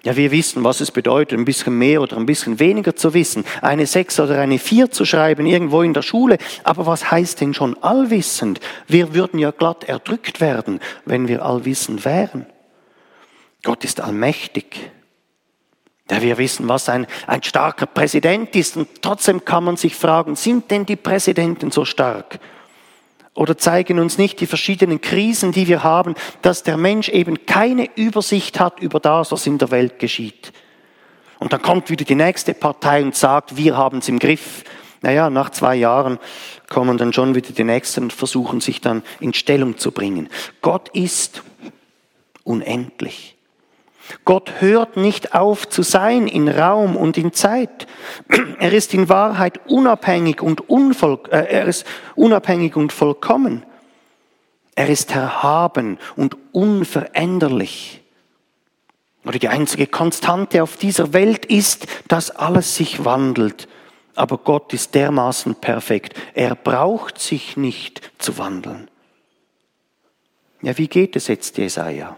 Ja, 0.04 0.16
wir 0.16 0.32
wissen, 0.32 0.64
was 0.64 0.82
es 0.82 0.90
bedeutet, 0.90 1.38
ein 1.38 1.46
bisschen 1.46 1.78
mehr 1.78 2.02
oder 2.02 2.18
ein 2.18 2.26
bisschen 2.26 2.60
weniger 2.60 2.96
zu 2.96 3.14
wissen, 3.14 3.46
eine 3.62 3.86
Sechs 3.86 4.20
oder 4.20 4.40
eine 4.40 4.58
Vier 4.58 4.90
zu 4.90 5.06
schreiben 5.06 5.46
irgendwo 5.46 5.84
in 5.84 5.94
der 5.94 6.02
Schule. 6.02 6.40
Aber 6.64 6.88
was 6.88 7.12
heißt 7.12 7.40
denn 7.42 7.54
schon 7.54 7.78
allwissend? 7.84 8.60
Wir 8.88 9.14
würden 9.14 9.38
ja 9.38 9.52
glatt 9.52 9.84
erdrückt 9.84 10.42
werden, 10.42 10.80
wenn 11.06 11.28
wir 11.28 11.46
allwissend 11.46 12.04
wären. 12.04 12.48
Gott 13.64 13.84
ist 13.84 14.02
allmächtig. 14.02 14.92
Ja, 16.10 16.22
wir 16.22 16.38
wissen, 16.38 16.68
was 16.68 16.90
ein, 16.90 17.08
ein 17.28 17.44
starker 17.44 17.86
Präsident 17.86 18.56
ist 18.56 18.76
und 18.76 19.02
trotzdem 19.02 19.46
kann 19.46 19.64
man 19.64 19.78
sich 19.78 19.96
fragen, 19.96 20.36
sind 20.36 20.70
denn 20.72 20.86
die 20.86 20.96
Präsidenten 20.98 21.72
so 21.72 21.86
stark? 21.86 22.40
oder 23.34 23.58
zeigen 23.58 24.00
uns 24.00 24.18
nicht 24.18 24.40
die 24.42 24.48
verschiedenen 24.48 25.00
Krisen, 25.00 25.52
die 25.52 25.68
wir 25.68 25.84
haben, 25.84 26.16
dass 26.42 26.64
der 26.64 26.78
Mensch 26.78 27.10
eben 27.10 27.46
keine 27.46 27.90
Übersicht 27.96 28.60
hat 28.60 28.80
über 28.80 29.00
das, 29.00 29.32
was 29.32 29.48
in 29.48 29.58
der 29.58 29.72
Welt 29.72 30.00
geschieht. 30.00 30.52
Und 31.40 31.54
dann 31.54 31.62
kommt 31.62 31.90
wieder 31.90 32.06
die 32.06 32.16
nächste 32.16 32.54
Partei 32.54 33.02
und 33.02 33.16
sagt, 33.16 33.56
wir 33.58 33.78
haben 33.78 34.00
es 34.00 34.10
im 34.10 34.20
Griff. 34.20 34.64
Naja, 35.02 35.30
nach 35.30 35.50
zwei 35.50 35.76
Jahren 35.76 36.20
kommen 36.70 36.98
dann 36.98 37.14
schon 37.14 37.34
wieder 37.34 37.52
die 37.52 37.64
Nächsten 37.64 38.04
und 38.04 38.14
versuchen 38.14 38.62
sich 38.62 38.82
dann 38.82 39.02
in 39.20 39.34
Stellung 39.34 39.78
zu 39.78 39.92
bringen. 39.92 40.30
Gott 40.62 40.90
ist 40.90 41.42
unendlich. 42.44 43.36
Gott 44.26 44.54
hört 44.60 44.98
nicht 44.98 45.34
auf 45.34 45.70
zu 45.70 45.84
sein 45.84 46.28
in 46.28 46.48
Raum 46.48 46.96
und 46.96 47.18
in 47.18 47.34
Zeit. 47.34 47.88
Er 48.60 48.74
ist 48.74 48.94
in 48.94 49.10
Wahrheit 49.10 49.60
unabhängig 49.68 50.42
und, 50.42 50.70
unvoll, 50.70 51.20
äh, 51.30 51.46
er 51.46 51.66
ist 51.66 51.86
unabhängig 52.16 52.76
und 52.76 52.92
vollkommen. 52.92 53.66
Er 54.76 54.90
ist 54.90 55.12
erhaben 55.12 55.98
und 56.16 56.38
unveränderlich. 56.52 58.02
Oder 59.26 59.38
die 59.38 59.50
einzige 59.50 59.88
Konstante 59.88 60.64
auf 60.64 60.78
dieser 60.78 61.14
Welt 61.14 61.46
ist, 61.46 61.86
dass 62.08 62.32
alles 62.32 62.76
sich 62.76 63.06
wandelt. 63.06 63.68
Aber 64.16 64.38
Gott 64.38 64.74
ist 64.74 64.96
dermaßen 64.96 65.56
perfekt. 65.56 66.16
Er 66.34 66.56
braucht 66.56 67.20
sich 67.20 67.56
nicht 67.56 68.02
zu 68.18 68.38
wandeln. 68.38 68.90
Ja, 70.62 70.78
wie 70.78 70.88
geht 70.88 71.16
es 71.16 71.28
jetzt 71.28 71.58
Jesaja? 71.58 72.18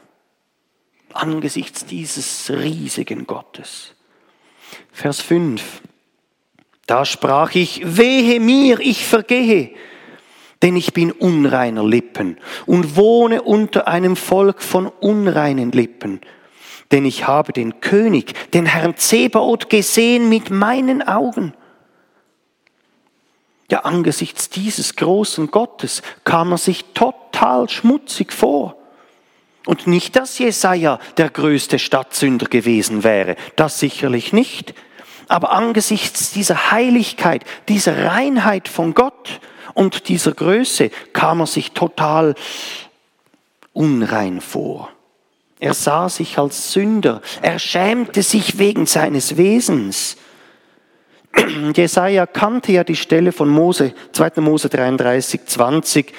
Angesichts 1.15 1.85
dieses 1.85 2.49
riesigen 2.49 3.27
Gottes. 3.27 3.93
Vers 4.91 5.21
5. 5.21 5.81
Da 6.85 7.05
sprach 7.05 7.55
ich, 7.55 7.81
wehe 7.83 8.39
mir, 8.39 8.79
ich 8.79 9.05
vergehe, 9.05 9.71
denn 10.61 10.75
ich 10.75 10.93
bin 10.93 11.11
unreiner 11.11 11.83
Lippen 11.83 12.37
und 12.65 12.95
wohne 12.95 13.41
unter 13.41 13.87
einem 13.87 14.15
Volk 14.15 14.61
von 14.61 14.87
unreinen 14.87 15.71
Lippen. 15.71 16.21
Denn 16.91 17.05
ich 17.05 17.27
habe 17.27 17.53
den 17.53 17.79
König, 17.79 18.51
den 18.51 18.65
Herrn 18.65 18.97
Zebaoth, 18.97 19.69
gesehen 19.69 20.29
mit 20.29 20.49
meinen 20.49 21.01
Augen. 21.01 21.53
Ja, 23.71 23.79
angesichts 23.79 24.49
dieses 24.49 24.95
großen 24.95 25.49
Gottes 25.49 26.01
kam 26.25 26.51
er 26.51 26.57
sich 26.57 26.85
total 26.93 27.69
schmutzig 27.69 28.31
vor. 28.31 28.77
Und 29.65 29.87
nicht, 29.87 30.15
dass 30.15 30.39
Jesaja 30.39 30.99
der 31.17 31.29
größte 31.29 31.79
Stadtsünder 31.79 32.47
gewesen 32.47 33.03
wäre, 33.03 33.35
das 33.55 33.79
sicherlich 33.79 34.33
nicht. 34.33 34.73
Aber 35.29 35.53
angesichts 35.53 36.31
dieser 36.31 36.71
Heiligkeit, 36.71 37.45
dieser 37.69 38.05
Reinheit 38.05 38.67
von 38.67 38.93
Gott 38.93 39.39
und 39.73 40.09
dieser 40.09 40.33
Größe 40.33 40.91
kam 41.13 41.39
er 41.39 41.47
sich 41.47 41.71
total 41.71 42.35
unrein 43.71 44.41
vor. 44.41 44.89
Er 45.59 45.73
sah 45.73 46.09
sich 46.09 46.37
als 46.37 46.73
Sünder, 46.73 47.21
er 47.41 47.57
schämte 47.57 48.21
sich 48.21 48.59
wegen 48.59 48.85
seines 48.85 49.37
Wesens. 49.37 50.17
Jesaja 51.75 52.25
kannte 52.25 52.73
ja 52.73 52.83
die 52.83 52.97
Stelle 52.97 53.31
von 53.31 53.47
Mose, 53.47 53.93
2. 54.11 54.41
Mose 54.41 54.67
33, 54.67 55.45
20. 55.45 56.13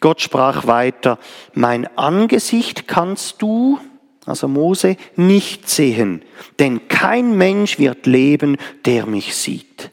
Gott 0.00 0.20
sprach 0.20 0.66
weiter, 0.66 1.18
mein 1.54 1.86
Angesicht 1.98 2.88
kannst 2.88 3.42
du, 3.42 3.78
also 4.24 4.48
Mose, 4.48 4.96
nicht 5.16 5.68
sehen, 5.68 6.24
denn 6.58 6.88
kein 6.88 7.36
Mensch 7.36 7.78
wird 7.78 8.06
leben, 8.06 8.56
der 8.84 9.06
mich 9.06 9.36
sieht. 9.36 9.90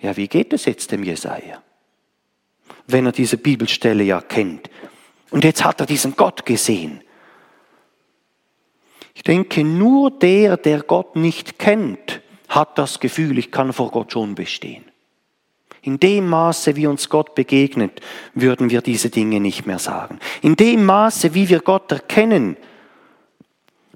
Ja, 0.00 0.16
wie 0.16 0.28
geht 0.28 0.52
es 0.52 0.64
jetzt 0.64 0.92
dem 0.92 1.02
Jesaja? 1.02 1.62
Wenn 2.86 3.06
er 3.06 3.12
diese 3.12 3.36
Bibelstelle 3.36 4.04
ja 4.04 4.20
kennt. 4.20 4.70
Und 5.30 5.44
jetzt 5.44 5.64
hat 5.64 5.80
er 5.80 5.86
diesen 5.86 6.16
Gott 6.16 6.46
gesehen. 6.46 7.02
Ich 9.14 9.24
denke, 9.24 9.64
nur 9.64 10.12
der, 10.12 10.56
der 10.56 10.82
Gott 10.82 11.16
nicht 11.16 11.58
kennt, 11.58 12.22
hat 12.48 12.78
das 12.78 13.00
Gefühl, 13.00 13.36
ich 13.38 13.50
kann 13.50 13.72
vor 13.72 13.90
Gott 13.90 14.12
schon 14.12 14.36
bestehen. 14.36 14.84
In 15.88 15.98
dem 15.98 16.28
Maße, 16.28 16.76
wie 16.76 16.86
uns 16.86 17.08
Gott 17.08 17.34
begegnet, 17.34 18.02
würden 18.34 18.68
wir 18.68 18.82
diese 18.82 19.08
Dinge 19.08 19.40
nicht 19.40 19.64
mehr 19.64 19.78
sagen. 19.78 20.18
In 20.42 20.54
dem 20.54 20.84
Maße, 20.84 21.32
wie 21.32 21.48
wir 21.48 21.60
Gott 21.60 21.90
erkennen, 21.90 22.58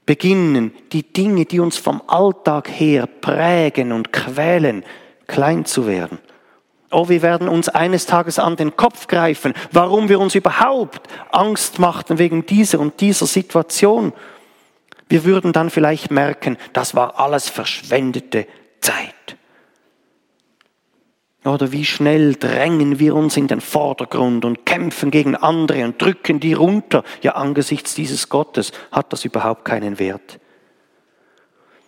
beginnen 0.06 0.72
die 0.92 1.02
Dinge, 1.02 1.44
die 1.44 1.60
uns 1.60 1.76
vom 1.76 2.00
Alltag 2.06 2.70
her 2.70 3.06
prägen 3.06 3.92
und 3.92 4.10
quälen, 4.10 4.86
klein 5.26 5.66
zu 5.66 5.86
werden. 5.86 6.16
Oh, 6.90 7.10
wir 7.10 7.20
werden 7.20 7.46
uns 7.46 7.68
eines 7.68 8.06
Tages 8.06 8.38
an 8.38 8.56
den 8.56 8.74
Kopf 8.74 9.06
greifen, 9.06 9.52
warum 9.70 10.08
wir 10.08 10.18
uns 10.18 10.34
überhaupt 10.34 11.06
Angst 11.30 11.78
machten 11.78 12.16
wegen 12.16 12.46
dieser 12.46 12.80
und 12.80 13.02
dieser 13.02 13.26
Situation. 13.26 14.14
Wir 15.10 15.24
würden 15.24 15.52
dann 15.52 15.68
vielleicht 15.68 16.10
merken, 16.10 16.56
das 16.72 16.94
war 16.94 17.20
alles 17.20 17.50
verschwendete 17.50 18.46
Zeit. 18.80 19.36
Oder 21.44 21.72
wie 21.72 21.84
schnell 21.84 22.34
drängen 22.34 23.00
wir 23.00 23.16
uns 23.16 23.36
in 23.36 23.48
den 23.48 23.60
Vordergrund 23.60 24.44
und 24.44 24.64
kämpfen 24.64 25.10
gegen 25.10 25.34
andere 25.34 25.84
und 25.84 26.00
drücken 26.00 26.38
die 26.38 26.52
runter. 26.52 27.02
Ja, 27.20 27.32
angesichts 27.32 27.94
dieses 27.94 28.28
Gottes 28.28 28.70
hat 28.92 29.12
das 29.12 29.24
überhaupt 29.24 29.64
keinen 29.64 29.98
Wert. 29.98 30.38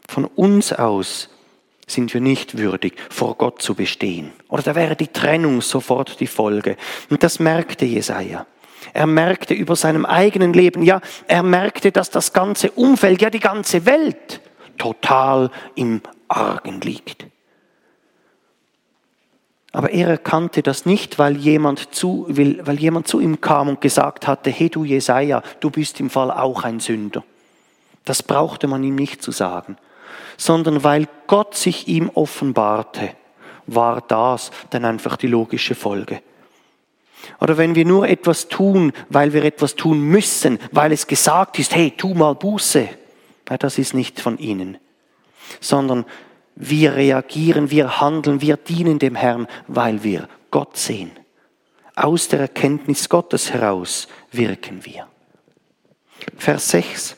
Von 0.09 0.25
uns 0.25 0.73
aus 0.73 1.29
sind 1.87 2.13
wir 2.15 2.21
nicht 2.21 2.59
würdig, 2.59 2.95
vor 3.11 3.37
Gott 3.37 3.63
zu 3.63 3.75
bestehen. 3.75 4.33
Oder 4.49 4.63
da 4.63 4.75
wäre 4.75 4.97
die 4.97 5.09
Trennung 5.09 5.61
sofort 5.61 6.19
die 6.19 6.27
Folge. 6.27 6.77
Und 7.11 7.23
das 7.23 7.39
merkte 7.39 7.85
Jesaja. 7.85 8.47
Er 8.93 9.07
merkte 9.07 9.55
über 9.55 9.77
seinem 9.77 10.05
eigenen 10.05 10.53
Leben, 10.53 10.83
ja, 10.83 11.01
er 11.27 11.43
merkte, 11.43 11.93
dass 11.93 12.11
das 12.11 12.33
ganze 12.33 12.71
Umfeld, 12.73 13.23
ja, 13.23 13.31
die 13.31 13.41
ganze 13.41 13.87
Welt 13.87 14.41
total 14.79 15.51
im 15.75 16.01
Argen 16.29 16.81
liegt. 16.81 17.27
Aber 19.75 19.91
er 19.91 20.07
erkannte 20.07 20.63
das 20.63 20.87
nicht, 20.87 21.19
weil 21.19 21.37
jemand 21.37 21.93
zu, 21.93 22.27
weil 22.29 22.79
jemand 22.79 23.09
zu 23.09 23.19
ihm 23.19 23.41
kam 23.41 23.69
und 23.69 23.81
gesagt 23.81 24.29
hatte, 24.29 24.49
hey 24.51 24.71
du 24.71 24.85
Jesaja, 24.85 25.43
du 25.59 25.69
bist 25.69 25.99
im 25.99 26.11
Fall 26.11 26.31
auch 26.31 26.63
ein 26.63 26.79
Sünder. 26.79 27.25
Das 28.05 28.23
brauchte 28.23 28.69
man 28.69 28.85
ihm 28.85 28.95
nicht 28.95 29.21
zu 29.21 29.33
sagen, 29.33 29.77
sondern 30.37 30.85
weil 30.85 31.09
Gott 31.27 31.57
sich 31.57 31.89
ihm 31.89 32.09
offenbarte, 32.15 33.11
war 33.67 34.01
das 34.01 34.53
dann 34.71 34.85
einfach 34.85 35.17
die 35.17 35.27
logische 35.27 35.75
Folge. 35.75 36.23
Oder 37.41 37.57
wenn 37.57 37.75
wir 37.75 37.85
nur 37.85 38.07
etwas 38.07 38.47
tun, 38.47 38.93
weil 39.09 39.33
wir 39.33 39.43
etwas 39.45 39.75
tun 39.75 40.01
müssen, 40.03 40.61
weil 40.71 40.93
es 40.93 41.09
gesagt 41.09 41.59
ist, 41.59 41.75
hey, 41.75 41.91
tu 41.91 42.15
mal 42.15 42.37
Buße, 42.37 42.89
das 43.45 43.79
ist 43.79 43.93
nicht 43.93 44.21
von 44.21 44.39
ihnen, 44.39 44.79
sondern 45.59 46.05
wir 46.57 46.95
reagieren, 46.95 47.71
wir 47.71 48.01
handeln, 48.01 48.41
wir 48.41 48.57
dienen 48.57 48.99
dem 48.99 49.15
Herrn, 49.15 49.47
weil 49.67 50.03
wir 50.05 50.29
Gott 50.51 50.77
sehen. 50.77 51.11
Aus 51.97 52.29
der 52.29 52.41
Erkenntnis 52.41 53.09
Gottes 53.09 53.53
heraus 53.53 54.09
wirken 54.33 54.85
wir. 54.85 55.07
Vers 56.37 56.71
6. 56.71 57.17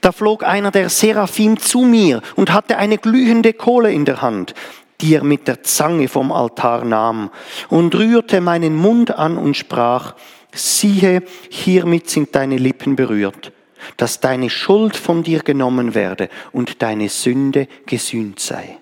Da 0.00 0.12
flog 0.12 0.44
einer 0.44 0.70
der 0.70 0.88
Seraphim 0.88 1.58
zu 1.58 1.80
mir 1.80 2.22
und 2.36 2.52
hatte 2.52 2.78
eine 2.78 2.98
glühende 2.98 3.52
Kohle 3.52 3.92
in 3.92 4.04
der 4.04 4.22
Hand, 4.22 4.54
die 5.00 5.14
er 5.14 5.24
mit 5.24 5.46
der 5.46 5.62
Zange 5.62 6.08
vom 6.08 6.32
Altar 6.32 6.84
nahm, 6.84 7.30
und 7.68 7.94
rührte 7.94 8.40
meinen 8.40 8.76
Mund 8.76 9.12
an 9.12 9.38
und 9.38 9.56
sprach, 9.56 10.14
siehe, 10.52 11.22
hiermit 11.50 12.10
sind 12.10 12.34
deine 12.34 12.56
Lippen 12.56 12.96
berührt, 12.96 13.52
dass 13.96 14.20
deine 14.20 14.50
Schuld 14.50 14.96
von 14.96 15.22
dir 15.22 15.40
genommen 15.40 15.94
werde 15.94 16.28
und 16.52 16.82
deine 16.82 17.08
Sünde 17.08 17.68
gesühnt 17.86 18.40
sei. 18.40 18.78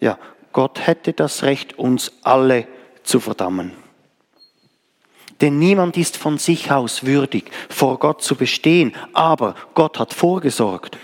Ja, 0.00 0.18
Gott 0.52 0.86
hätte 0.86 1.12
das 1.12 1.42
Recht, 1.42 1.78
uns 1.78 2.12
alle 2.22 2.66
zu 3.02 3.20
verdammen. 3.20 3.72
Denn 5.40 5.58
niemand 5.58 5.96
ist 5.96 6.16
von 6.16 6.38
sich 6.38 6.70
aus 6.70 7.04
würdig, 7.04 7.50
vor 7.68 7.98
Gott 7.98 8.22
zu 8.22 8.36
bestehen, 8.36 8.94
aber 9.12 9.56
Gott 9.74 9.98
hat 9.98 10.14
vorgesorgt. 10.14 10.98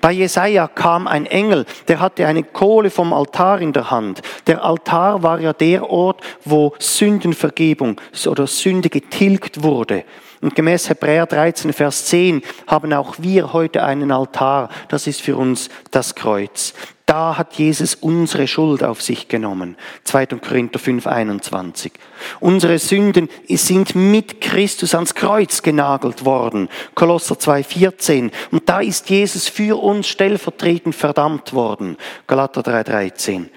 Bei 0.00 0.12
Jesaja 0.12 0.68
kam 0.68 1.06
ein 1.06 1.26
Engel, 1.26 1.66
der 1.88 2.00
hatte 2.00 2.26
eine 2.26 2.42
Kohle 2.42 2.90
vom 2.90 3.12
Altar 3.12 3.60
in 3.60 3.72
der 3.72 3.90
Hand. 3.90 4.22
Der 4.46 4.64
Altar 4.64 5.22
war 5.22 5.40
ja 5.40 5.52
der 5.52 5.88
Ort, 5.90 6.20
wo 6.44 6.74
Sündenvergebung 6.78 8.00
oder 8.26 8.46
Sünde 8.46 8.88
getilgt 8.88 9.62
wurde. 9.62 10.04
Und 10.40 10.56
gemäß 10.56 10.88
Hebräer 10.88 11.26
13, 11.26 11.72
Vers 11.72 12.06
10 12.06 12.42
haben 12.66 12.92
auch 12.92 13.14
wir 13.18 13.52
heute 13.52 13.84
einen 13.84 14.10
Altar. 14.10 14.70
Das 14.88 15.06
ist 15.06 15.20
für 15.20 15.36
uns 15.36 15.68
das 15.92 16.16
Kreuz. 16.16 16.74
Da 17.12 17.36
hat 17.36 17.58
Jesus 17.58 17.94
unsere 17.94 18.48
Schuld 18.48 18.82
auf 18.82 19.02
sich 19.02 19.28
genommen. 19.28 19.76
2. 20.04 20.28
Korinther 20.28 20.78
5, 20.78 21.06
21. 21.06 21.92
Unsere 22.40 22.78
Sünden 22.78 23.28
sind 23.50 23.94
mit 23.94 24.40
Christus 24.40 24.94
ans 24.94 25.14
Kreuz 25.14 25.60
genagelt 25.60 26.24
worden. 26.24 26.70
Kolosser 26.94 27.38
2, 27.38 27.64
14. 27.64 28.30
Und 28.50 28.66
da 28.66 28.80
ist 28.80 29.10
Jesus 29.10 29.46
für 29.46 29.82
uns 29.82 30.08
stellvertretend 30.08 30.94
verdammt 30.94 31.52
worden. 31.52 31.98
Galater 32.26 32.62
3, 32.62 32.82
13. 32.82 33.50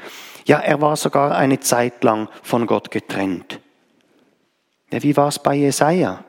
Ja, 0.43 0.59
er 0.59 0.81
war 0.81 0.97
sogar 0.97 1.37
eine 1.37 1.61
Zeit 1.61 2.03
lang 2.03 2.27
von 2.43 2.67
Gott 2.67 2.91
getrennt. 2.91 3.61
Ja, 4.91 5.01
wie 5.01 5.15
war 5.15 5.29
es 5.29 5.39
bei 5.39 5.55
Jesaja? 5.55 6.25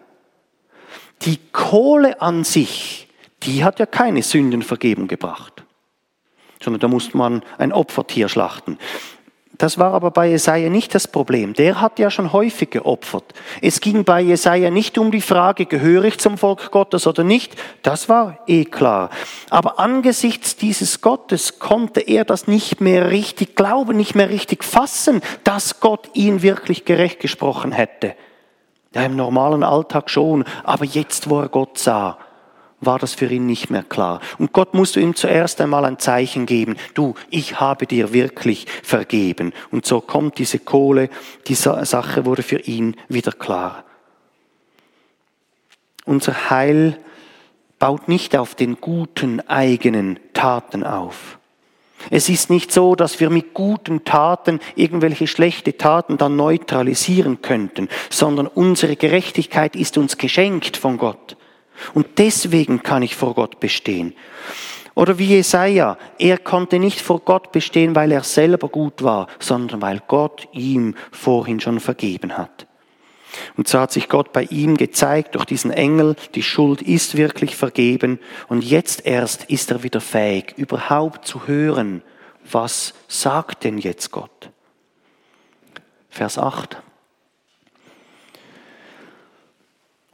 Die 1.22 1.40
Kohle 1.50 2.20
an 2.22 2.44
sich, 2.44 3.08
die 3.42 3.64
hat 3.64 3.80
ja 3.80 3.86
keine 3.86 4.22
Sündenvergebung 4.22 5.08
gebracht, 5.08 5.55
sondern 6.62 6.80
da 6.80 6.88
musste 6.88 7.16
man 7.16 7.42
ein 7.58 7.72
Opfertier 7.72 8.28
schlachten. 8.28 8.78
Das 9.58 9.78
war 9.78 9.94
aber 9.94 10.10
bei 10.10 10.28
Jesaja 10.28 10.68
nicht 10.68 10.94
das 10.94 11.08
Problem. 11.08 11.54
Der 11.54 11.80
hat 11.80 11.98
ja 11.98 12.10
schon 12.10 12.32
häufig 12.32 12.70
geopfert. 12.70 13.24
Es 13.62 13.80
ging 13.80 14.04
bei 14.04 14.20
Jesaja 14.20 14.70
nicht 14.70 14.98
um 14.98 15.10
die 15.10 15.22
Frage, 15.22 15.64
gehöre 15.64 16.04
ich 16.04 16.18
zum 16.18 16.36
Volk 16.36 16.70
Gottes 16.70 17.06
oder 17.06 17.24
nicht. 17.24 17.56
Das 17.82 18.08
war 18.08 18.38
eh 18.46 18.66
klar. 18.66 19.08
Aber 19.48 19.78
angesichts 19.78 20.56
dieses 20.56 21.00
Gottes 21.00 21.58
konnte 21.58 22.00
er 22.00 22.26
das 22.26 22.46
nicht 22.46 22.82
mehr 22.82 23.10
richtig 23.10 23.56
glauben, 23.56 23.96
nicht 23.96 24.14
mehr 24.14 24.28
richtig 24.28 24.62
fassen, 24.62 25.22
dass 25.44 25.80
Gott 25.80 26.10
ihn 26.12 26.42
wirklich 26.42 26.84
gerecht 26.84 27.20
gesprochen 27.20 27.72
hätte. 27.72 28.14
Ja, 28.94 29.02
im 29.04 29.16
normalen 29.16 29.62
Alltag 29.62 30.10
schon, 30.10 30.44
aber 30.64 30.84
jetzt, 30.84 31.30
wo 31.30 31.40
er 31.40 31.48
Gott 31.48 31.78
sah, 31.78 32.18
war 32.80 32.98
das 32.98 33.14
für 33.14 33.26
ihn 33.26 33.46
nicht 33.46 33.70
mehr 33.70 33.82
klar. 33.82 34.20
Und 34.38 34.52
Gott 34.52 34.74
musste 34.74 35.00
ihm 35.00 35.14
zuerst 35.14 35.60
einmal 35.60 35.84
ein 35.84 35.98
Zeichen 35.98 36.46
geben, 36.46 36.76
du, 36.94 37.14
ich 37.30 37.58
habe 37.60 37.86
dir 37.86 38.12
wirklich 38.12 38.66
vergeben. 38.82 39.52
Und 39.70 39.86
so 39.86 40.00
kommt 40.00 40.38
diese 40.38 40.58
Kohle, 40.58 41.08
diese 41.46 41.84
Sache 41.84 42.26
wurde 42.26 42.42
für 42.42 42.60
ihn 42.60 42.96
wieder 43.08 43.32
klar. 43.32 43.84
Unser 46.04 46.50
Heil 46.50 46.98
baut 47.78 48.08
nicht 48.08 48.36
auf 48.36 48.54
den 48.54 48.80
guten 48.80 49.40
eigenen 49.40 50.18
Taten 50.32 50.84
auf. 50.84 51.38
Es 52.10 52.28
ist 52.28 52.50
nicht 52.50 52.72
so, 52.72 52.94
dass 52.94 53.20
wir 53.20 53.30
mit 53.30 53.54
guten 53.54 54.04
Taten 54.04 54.60
irgendwelche 54.76 55.26
schlechte 55.26 55.76
Taten 55.76 56.18
dann 56.18 56.36
neutralisieren 56.36 57.42
könnten, 57.42 57.88
sondern 58.10 58.46
unsere 58.46 58.96
Gerechtigkeit 58.96 59.74
ist 59.74 59.98
uns 59.98 60.16
geschenkt 60.16 60.76
von 60.76 60.98
Gott. 60.98 61.36
Und 61.94 62.06
deswegen 62.18 62.82
kann 62.82 63.02
ich 63.02 63.16
vor 63.16 63.34
Gott 63.34 63.60
bestehen. 63.60 64.14
Oder 64.94 65.18
wie 65.18 65.26
Jesaja, 65.26 65.98
er 66.18 66.38
konnte 66.38 66.78
nicht 66.78 67.00
vor 67.00 67.20
Gott 67.20 67.52
bestehen, 67.52 67.94
weil 67.94 68.12
er 68.12 68.22
selber 68.22 68.68
gut 68.68 69.02
war, 69.02 69.26
sondern 69.38 69.82
weil 69.82 70.00
Gott 70.08 70.48
ihm 70.52 70.94
vorhin 71.12 71.60
schon 71.60 71.80
vergeben 71.80 72.38
hat. 72.38 72.66
Und 73.56 73.68
so 73.68 73.78
hat 73.78 73.92
sich 73.92 74.08
Gott 74.08 74.32
bei 74.32 74.44
ihm 74.44 74.78
gezeigt 74.78 75.34
durch 75.34 75.44
diesen 75.44 75.70
Engel, 75.70 76.16
die 76.34 76.42
Schuld 76.42 76.80
ist 76.80 77.16
wirklich 77.16 77.56
vergeben 77.56 78.18
und 78.48 78.64
jetzt 78.64 79.04
erst 79.06 79.44
ist 79.44 79.70
er 79.70 79.82
wieder 79.82 80.00
fähig, 80.00 80.54
überhaupt 80.56 81.26
zu 81.26 81.46
hören, 81.46 82.02
was 82.50 82.94
sagt 83.08 83.64
denn 83.64 83.76
jetzt 83.76 84.10
Gott? 84.10 84.50
Vers 86.08 86.38
8. 86.38 86.78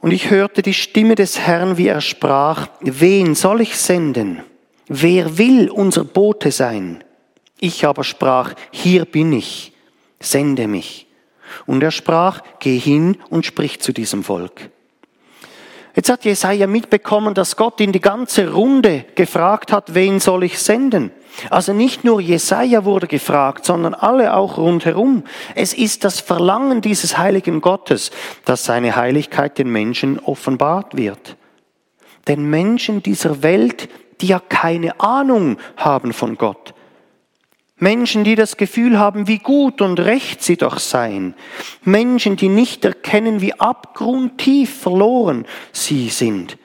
Und 0.03 0.11
ich 0.11 0.29
hörte 0.29 0.61
die 0.61 0.73
Stimme 0.73 1.15
des 1.15 1.39
Herrn, 1.39 1.77
wie 1.77 1.87
er 1.87 2.01
sprach, 2.01 2.67
wen 2.81 3.35
soll 3.35 3.61
ich 3.61 3.77
senden? 3.77 4.43
Wer 4.89 5.37
will 5.37 5.69
unser 5.69 6.03
Bote 6.03 6.51
sein? 6.51 7.01
Ich 7.61 7.85
aber 7.85 8.03
sprach, 8.03 8.53
hier 8.69 9.05
bin 9.05 9.31
ich, 9.31 9.71
sende 10.19 10.67
mich. 10.67 11.07
Und 11.65 11.81
er 11.81 11.91
sprach, 11.91 12.41
geh 12.59 12.77
hin 12.77 13.15
und 13.29 13.45
sprich 13.45 13.79
zu 13.79 13.93
diesem 13.93 14.25
Volk. 14.25 14.71
Jetzt 15.95 16.09
hat 16.09 16.25
Jesaja 16.25 16.65
mitbekommen, 16.65 17.35
dass 17.35 17.55
Gott 17.55 17.79
in 17.79 17.91
die 17.91 18.01
ganze 18.01 18.51
Runde 18.51 19.05
gefragt 19.15 19.71
hat, 19.71 19.93
wen 19.93 20.19
soll 20.19 20.43
ich 20.43 20.57
senden? 20.57 21.11
Also 21.49 21.73
nicht 21.73 22.03
nur 22.03 22.19
Jesaja 22.19 22.83
wurde 22.85 23.07
gefragt, 23.07 23.65
sondern 23.65 23.93
alle 23.93 24.35
auch 24.35 24.57
rundherum. 24.57 25.23
Es 25.55 25.73
ist 25.73 26.03
das 26.03 26.19
Verlangen 26.19 26.81
dieses 26.81 27.17
heiligen 27.17 27.61
Gottes, 27.61 28.11
dass 28.45 28.65
seine 28.65 28.95
Heiligkeit 28.95 29.57
den 29.57 29.71
Menschen 29.71 30.19
offenbart 30.19 30.95
wird. 30.95 31.37
Den 32.27 32.49
Menschen 32.49 33.03
dieser 33.03 33.43
Welt, 33.43 33.89
die 34.21 34.27
ja 34.27 34.39
keine 34.39 34.99
Ahnung 34.99 35.57
haben 35.75 36.13
von 36.13 36.37
Gott, 36.37 36.73
Menschen, 37.77 38.23
die 38.23 38.35
das 38.35 38.57
Gefühl 38.57 38.97
haben, 38.97 39.27
wie 39.27 39.39
gut 39.39 39.81
und 39.81 39.99
recht 39.99 40.41
sie 40.41 40.57
doch 40.57 40.79
seien. 40.79 41.35
Menschen, 41.83 42.35
die 42.35 42.49
nicht 42.49 42.85
erkennen, 42.85 43.41
wie 43.41 43.53
abgrundtief 43.53 44.81
verloren 44.81 45.45
sie 45.71 46.09
sind. 46.09 46.57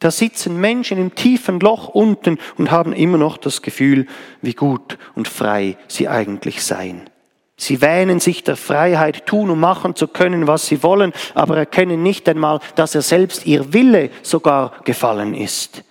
Da 0.00 0.10
sitzen 0.10 0.60
Menschen 0.60 0.98
im 0.98 1.14
tiefen 1.14 1.60
Loch 1.60 1.88
unten 1.88 2.38
und 2.58 2.72
haben 2.72 2.92
immer 2.92 3.18
noch 3.18 3.36
das 3.36 3.62
Gefühl, 3.62 4.06
wie 4.40 4.52
gut 4.52 4.98
und 5.14 5.28
frei 5.28 5.76
sie 5.86 6.08
eigentlich 6.08 6.62
seien. 6.64 7.08
Sie 7.56 7.80
wähnen 7.80 8.18
sich 8.18 8.42
der 8.42 8.56
Freiheit, 8.56 9.26
tun 9.26 9.48
und 9.48 9.60
machen 9.60 9.94
zu 9.94 10.08
können, 10.08 10.48
was 10.48 10.66
sie 10.66 10.82
wollen, 10.82 11.12
aber 11.34 11.56
erkennen 11.56 12.02
nicht 12.02 12.28
einmal, 12.28 12.58
dass 12.74 12.96
er 12.96 13.02
selbst 13.02 13.46
ihr 13.46 13.72
Wille 13.72 14.10
sogar 14.22 14.72
gefallen 14.84 15.34
ist. 15.34 15.84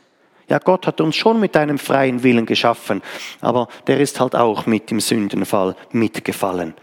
Ja, 0.51 0.59
Gott 0.59 0.85
hat 0.85 0.99
uns 0.99 1.15
schon 1.15 1.39
mit 1.39 1.55
einem 1.55 1.77
freien 1.77 2.23
Willen 2.23 2.45
geschaffen, 2.45 3.01
aber 3.39 3.69
der 3.87 4.01
ist 4.01 4.19
halt 4.19 4.35
auch 4.35 4.65
mit 4.65 4.91
dem 4.91 4.99
Sündenfall 4.99 5.77
mitgefallen. 5.93 6.73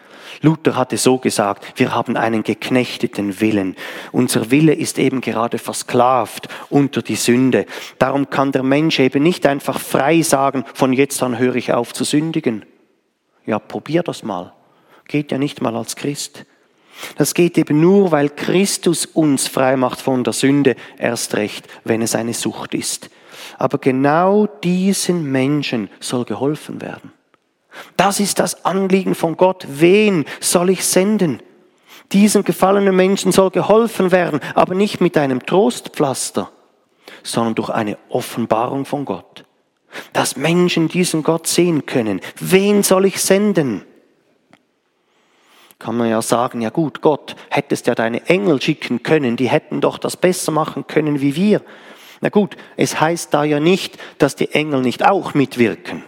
Luther 0.40 0.74
hatte 0.74 0.96
so 0.96 1.18
gesagt, 1.18 1.78
wir 1.78 1.94
haben 1.94 2.16
einen 2.16 2.44
geknechteten 2.44 3.42
Willen. 3.42 3.76
Unser 4.10 4.50
Wille 4.50 4.72
ist 4.72 4.98
eben 4.98 5.20
gerade 5.20 5.58
versklavt 5.58 6.48
unter 6.70 7.02
die 7.02 7.16
Sünde. 7.16 7.66
Darum 7.98 8.30
kann 8.30 8.52
der 8.52 8.62
Mensch 8.62 9.00
eben 9.00 9.22
nicht 9.22 9.44
einfach 9.44 9.78
frei 9.78 10.22
sagen, 10.22 10.64
von 10.72 10.94
jetzt 10.94 11.22
an 11.22 11.38
höre 11.38 11.56
ich 11.56 11.74
auf 11.74 11.92
zu 11.92 12.04
sündigen. 12.04 12.64
Ja, 13.44 13.58
probier 13.58 14.02
das 14.02 14.22
mal. 14.22 14.54
Geht 15.08 15.30
ja 15.30 15.36
nicht 15.36 15.60
mal 15.60 15.76
als 15.76 15.94
Christ. 15.94 16.46
Das 17.18 17.34
geht 17.34 17.58
eben 17.58 17.82
nur, 17.82 18.12
weil 18.12 18.30
Christus 18.30 19.04
uns 19.04 19.46
frei 19.46 19.76
macht 19.76 20.00
von 20.00 20.24
der 20.24 20.32
Sünde, 20.32 20.74
erst 20.96 21.34
recht, 21.34 21.68
wenn 21.84 22.00
es 22.00 22.14
eine 22.14 22.32
Sucht 22.32 22.72
ist. 22.72 23.10
Aber 23.58 23.78
genau 23.78 24.46
diesen 24.46 25.30
Menschen 25.30 25.90
soll 26.00 26.24
geholfen 26.24 26.80
werden. 26.80 27.12
Das 27.96 28.20
ist 28.20 28.38
das 28.38 28.64
Anliegen 28.64 29.14
von 29.14 29.36
Gott. 29.36 29.66
Wen 29.68 30.24
soll 30.40 30.70
ich 30.70 30.84
senden? 30.84 31.40
Diesen 32.12 32.44
gefallenen 32.44 32.96
Menschen 32.96 33.32
soll 33.32 33.50
geholfen 33.50 34.10
werden, 34.10 34.40
aber 34.54 34.74
nicht 34.74 35.00
mit 35.00 35.16
einem 35.18 35.44
Trostpflaster, 35.44 36.50
sondern 37.22 37.54
durch 37.54 37.70
eine 37.70 37.98
Offenbarung 38.08 38.84
von 38.86 39.04
Gott. 39.04 39.44
Dass 40.12 40.36
Menschen 40.36 40.88
diesen 40.88 41.22
Gott 41.22 41.46
sehen 41.46 41.86
können. 41.86 42.20
Wen 42.40 42.82
soll 42.82 43.06
ich 43.06 43.20
senden? 43.20 43.84
Kann 45.78 45.96
man 45.96 46.08
ja 46.08 46.22
sagen, 46.22 46.60
ja 46.60 46.70
gut, 46.70 47.02
Gott, 47.02 47.36
hättest 47.50 47.86
ja 47.86 47.94
deine 47.94 48.26
Engel 48.28 48.60
schicken 48.60 49.02
können, 49.02 49.36
die 49.36 49.48
hätten 49.48 49.80
doch 49.80 49.98
das 49.98 50.16
besser 50.16 50.50
machen 50.50 50.86
können 50.86 51.20
wie 51.20 51.36
wir. 51.36 51.62
Na 52.20 52.28
gut, 52.28 52.56
es 52.76 53.00
heißt 53.00 53.32
da 53.32 53.44
ja 53.44 53.60
nicht, 53.60 53.98
dass 54.18 54.36
die 54.36 54.52
Engel 54.52 54.80
nicht 54.80 55.04
auch 55.04 55.34
mitwirken. 55.34 56.02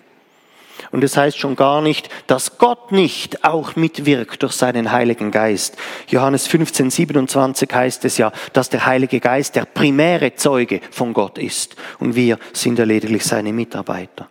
Und 0.93 1.05
es 1.05 1.17
heißt 1.17 1.39
schon 1.39 1.57
gar 1.57 1.83
nicht, 1.83 2.09
dass 2.27 2.59
Gott 2.59 2.91
nicht 2.91 3.45
auch 3.45 3.77
mitwirkt 3.77 4.43
durch 4.43 4.53
seinen 4.53 4.91
Heiligen 4.91 5.31
Geist. 5.31 5.77
Johannes 6.09 6.49
15, 6.49 6.91
27 6.91 7.73
heißt 7.73 8.05
es 8.05 8.19
ja, 8.19 8.33
dass 8.53 8.71
der 8.71 8.87
Heilige 8.87 9.21
Geist 9.21 9.55
der 9.55 9.67
primäre 9.67 10.35
Zeuge 10.35 10.81
von 10.91 11.13
Gott 11.13 11.39
ist. 11.39 11.77
Und 12.01 12.17
wir 12.17 12.39
sind 12.53 12.79
ja 12.79 12.85
lediglich 12.85 13.25
seine 13.25 13.53
Mitarbeiter. 13.53 14.29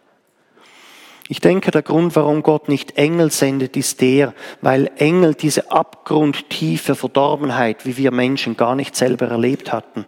Ich 1.31 1.39
denke, 1.39 1.69
der 1.69 1.83
Grund, 1.83 2.15
warum 2.15 2.41
Gott 2.41 2.69
nicht 2.69 2.97
Engel 2.97 3.31
sendet, 3.31 3.77
ist 3.77 4.01
der, 4.01 4.33
weil 4.61 4.89
Engel 4.97 5.35
diese 5.35 5.71
abgrundtiefe 5.71 6.95
Verdorbenheit, 6.95 7.85
wie 7.85 7.97
wir 7.97 8.09
Menschen 8.09 8.57
gar 8.57 8.75
nicht 8.75 8.95
selber 8.95 9.27
erlebt 9.27 9.71
hatten. 9.71 10.07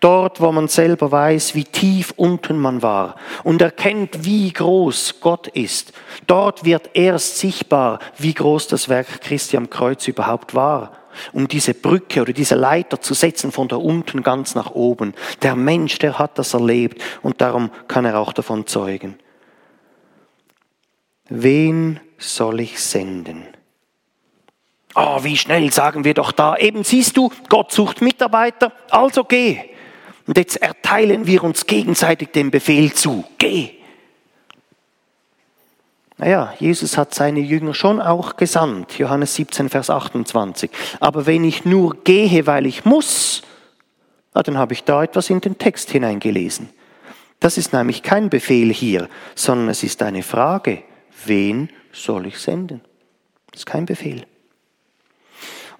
Dort, 0.00 0.40
wo 0.40 0.52
man 0.52 0.68
selber 0.68 1.10
weiß, 1.10 1.54
wie 1.54 1.64
tief 1.64 2.12
unten 2.16 2.58
man 2.58 2.82
war 2.82 3.16
und 3.42 3.62
erkennt, 3.62 4.24
wie 4.24 4.52
groß 4.52 5.20
Gott 5.20 5.48
ist. 5.48 5.92
Dort 6.26 6.64
wird 6.64 6.90
erst 6.94 7.38
sichtbar, 7.38 7.98
wie 8.18 8.34
groß 8.34 8.68
das 8.68 8.88
Werk 8.88 9.20
Christi 9.20 9.56
am 9.56 9.70
Kreuz 9.70 10.06
überhaupt 10.08 10.54
war. 10.54 10.92
Um 11.32 11.46
diese 11.46 11.74
Brücke 11.74 12.22
oder 12.22 12.32
diese 12.32 12.56
Leiter 12.56 13.00
zu 13.00 13.14
setzen 13.14 13.52
von 13.52 13.68
da 13.68 13.76
unten 13.76 14.22
ganz 14.22 14.54
nach 14.54 14.72
oben. 14.72 15.14
Der 15.42 15.54
Mensch, 15.54 15.98
der 15.98 16.18
hat 16.18 16.38
das 16.38 16.54
erlebt 16.54 17.00
und 17.22 17.40
darum 17.40 17.70
kann 17.86 18.04
er 18.04 18.18
auch 18.18 18.32
davon 18.32 18.66
zeugen. 18.66 19.16
Wen 21.28 22.00
soll 22.18 22.60
ich 22.60 22.80
senden? 22.80 23.53
Oh, 24.94 25.22
wie 25.22 25.36
schnell 25.36 25.72
sagen 25.72 26.04
wir 26.04 26.14
doch 26.14 26.32
da. 26.32 26.56
Eben 26.56 26.84
siehst 26.84 27.16
du, 27.16 27.30
Gott 27.48 27.72
sucht 27.72 28.00
Mitarbeiter, 28.00 28.72
also 28.90 29.24
geh. 29.24 29.60
Und 30.26 30.38
jetzt 30.38 30.56
erteilen 30.56 31.26
wir 31.26 31.44
uns 31.44 31.66
gegenseitig 31.66 32.30
den 32.30 32.50
Befehl 32.50 32.92
zu. 32.92 33.24
Geh. 33.38 33.70
Naja, 36.16 36.54
Jesus 36.58 36.96
hat 36.96 37.12
seine 37.12 37.40
Jünger 37.40 37.74
schon 37.74 38.00
auch 38.00 38.36
gesandt. 38.36 38.98
Johannes 38.98 39.34
17, 39.34 39.68
Vers 39.68 39.90
28. 39.90 40.70
Aber 41.00 41.26
wenn 41.26 41.44
ich 41.44 41.64
nur 41.64 41.96
gehe, 42.04 42.46
weil 42.46 42.66
ich 42.66 42.84
muss, 42.84 43.42
dann 44.32 44.56
habe 44.56 44.72
ich 44.72 44.84
da 44.84 45.02
etwas 45.02 45.28
in 45.28 45.40
den 45.40 45.58
Text 45.58 45.90
hineingelesen. 45.90 46.70
Das 47.40 47.58
ist 47.58 47.72
nämlich 47.72 48.02
kein 48.02 48.30
Befehl 48.30 48.72
hier, 48.72 49.08
sondern 49.34 49.68
es 49.68 49.82
ist 49.82 50.02
eine 50.02 50.22
Frage 50.22 50.84
wen 51.26 51.70
soll 51.92 52.26
ich 52.26 52.38
senden? 52.38 52.80
Das 53.50 53.60
ist 53.60 53.66
kein 53.66 53.86
Befehl. 53.86 54.26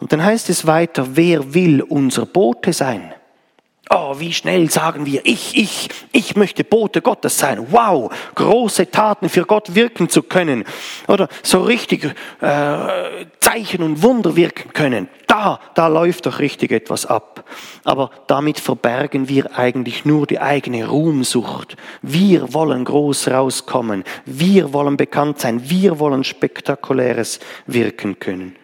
Und 0.04 0.12
dann 0.12 0.22
heißt 0.22 0.50
es 0.50 0.66
weiter, 0.66 1.16
wer 1.16 1.54
will 1.54 1.80
unser 1.80 2.26
Bote 2.26 2.74
sein? 2.74 3.14
Oh, 3.88 4.16
wie 4.18 4.34
schnell 4.34 4.70
sagen 4.70 5.06
wir, 5.06 5.22
ich, 5.24 5.56
ich, 5.56 5.88
ich 6.12 6.36
möchte 6.36 6.62
Bote 6.62 7.00
Gottes 7.00 7.38
sein. 7.38 7.68
Wow, 7.70 8.12
große 8.34 8.90
Taten 8.90 9.30
für 9.30 9.46
Gott 9.46 9.74
wirken 9.74 10.10
zu 10.10 10.22
können. 10.22 10.64
Oder 11.08 11.28
so 11.42 11.62
richtig 11.62 12.04
äh, 12.42 13.24
Zeichen 13.40 13.82
und 13.82 14.02
Wunder 14.02 14.36
wirken 14.36 14.74
können. 14.74 15.08
Da, 15.26 15.58
da 15.74 15.86
läuft 15.86 16.26
doch 16.26 16.38
richtig 16.38 16.72
etwas 16.72 17.06
ab. 17.06 17.48
Aber 17.84 18.10
damit 18.26 18.60
verbergen 18.60 19.30
wir 19.30 19.58
eigentlich 19.58 20.04
nur 20.04 20.26
die 20.26 20.38
eigene 20.38 20.86
Ruhmsucht. 20.86 21.78
Wir 22.02 22.52
wollen 22.52 22.84
groß 22.84 23.28
rauskommen. 23.28 24.04
Wir 24.26 24.74
wollen 24.74 24.98
bekannt 24.98 25.40
sein. 25.40 25.70
Wir 25.70 25.98
wollen 25.98 26.24
spektakuläres 26.24 27.40
wirken 27.66 28.18
können. 28.18 28.54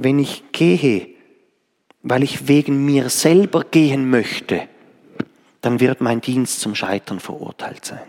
Wenn 0.00 0.20
ich 0.20 0.52
gehe, 0.52 1.08
weil 2.02 2.22
ich 2.22 2.46
wegen 2.46 2.84
mir 2.84 3.10
selber 3.10 3.64
gehen 3.64 4.08
möchte, 4.08 4.68
dann 5.60 5.80
wird 5.80 6.00
mein 6.00 6.20
Dienst 6.20 6.60
zum 6.60 6.76
Scheitern 6.76 7.18
verurteilt 7.18 7.84
sein. 7.84 8.06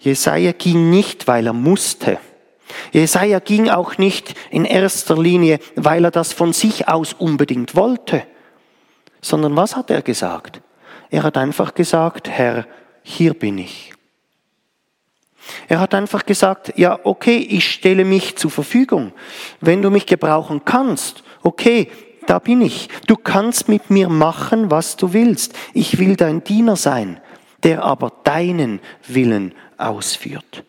Jesaja 0.00 0.50
ging 0.50 0.90
nicht, 0.90 1.28
weil 1.28 1.46
er 1.46 1.52
musste. 1.52 2.18
Jesaja 2.90 3.38
ging 3.38 3.68
auch 3.68 3.98
nicht 3.98 4.34
in 4.50 4.64
erster 4.64 5.16
Linie, 5.16 5.60
weil 5.76 6.04
er 6.04 6.10
das 6.10 6.32
von 6.32 6.52
sich 6.52 6.88
aus 6.88 7.12
unbedingt 7.12 7.76
wollte, 7.76 8.24
sondern 9.20 9.54
was 9.54 9.76
hat 9.76 9.90
er 9.90 10.02
gesagt? 10.02 10.60
Er 11.10 11.22
hat 11.22 11.36
einfach 11.36 11.72
gesagt, 11.74 12.28
Herr, 12.28 12.66
hier 13.04 13.34
bin 13.34 13.58
ich. 13.58 13.92
Er 15.68 15.80
hat 15.80 15.94
einfach 15.94 16.26
gesagt, 16.26 16.74
ja, 16.76 16.98
okay, 17.04 17.36
ich 17.36 17.70
stelle 17.70 18.04
mich 18.04 18.36
zur 18.36 18.50
Verfügung. 18.50 19.12
Wenn 19.60 19.82
du 19.82 19.90
mich 19.90 20.06
gebrauchen 20.06 20.62
kannst, 20.64 21.22
okay, 21.42 21.90
da 22.26 22.38
bin 22.38 22.60
ich. 22.62 22.88
Du 23.06 23.16
kannst 23.16 23.68
mit 23.68 23.90
mir 23.90 24.08
machen, 24.08 24.70
was 24.70 24.96
du 24.96 25.12
willst. 25.12 25.54
Ich 25.74 25.98
will 25.98 26.16
dein 26.16 26.44
Diener 26.44 26.76
sein, 26.76 27.20
der 27.62 27.82
aber 27.82 28.12
deinen 28.24 28.80
Willen 29.06 29.54
ausführt. 29.76 30.64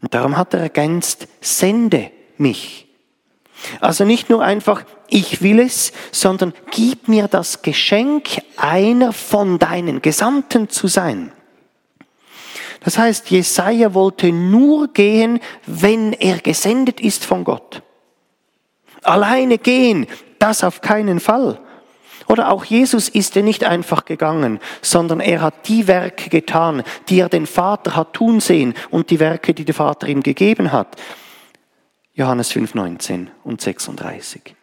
Und 0.00 0.14
darum 0.14 0.36
hat 0.36 0.54
er 0.54 0.60
ergänzt, 0.60 1.28
sende 1.40 2.10
mich. 2.36 2.88
Also 3.80 4.04
nicht 4.04 4.28
nur 4.30 4.42
einfach, 4.42 4.84
ich 5.08 5.42
will 5.42 5.60
es, 5.60 5.92
sondern 6.10 6.52
gib 6.70 7.06
mir 7.06 7.28
das 7.28 7.62
Geschenk, 7.62 8.42
einer 8.56 9.12
von 9.12 9.58
deinen 9.58 10.02
Gesandten 10.02 10.68
zu 10.68 10.88
sein. 10.88 11.32
Das 12.84 12.98
heißt, 12.98 13.30
Jesaja 13.30 13.94
wollte 13.94 14.32
nur 14.32 14.88
gehen, 14.88 15.40
wenn 15.66 16.12
er 16.12 16.38
gesendet 16.38 17.00
ist 17.00 17.24
von 17.24 17.44
Gott. 17.44 17.82
Alleine 19.02 19.58
gehen, 19.58 20.06
das 20.38 20.64
auf 20.64 20.80
keinen 20.80 21.20
Fall. 21.20 21.60
Oder 22.28 22.50
auch 22.50 22.64
Jesus 22.64 23.08
ist 23.08 23.36
er 23.36 23.42
nicht 23.42 23.64
einfach 23.64 24.04
gegangen, 24.04 24.60
sondern 24.80 25.20
er 25.20 25.40
hat 25.40 25.68
die 25.68 25.86
Werke 25.88 26.30
getan, 26.30 26.82
die 27.08 27.20
er 27.20 27.28
den 27.28 27.46
Vater 27.46 27.96
hat 27.96 28.14
tun 28.14 28.40
sehen 28.40 28.74
und 28.90 29.10
die 29.10 29.20
Werke, 29.20 29.54
die 29.54 29.64
der 29.64 29.74
Vater 29.74 30.08
ihm 30.08 30.22
gegeben 30.22 30.72
hat. 30.72 30.96
Johannes 32.14 32.52
5, 32.52 32.74
19 32.74 33.30
und 33.44 33.60
36. 33.60 34.54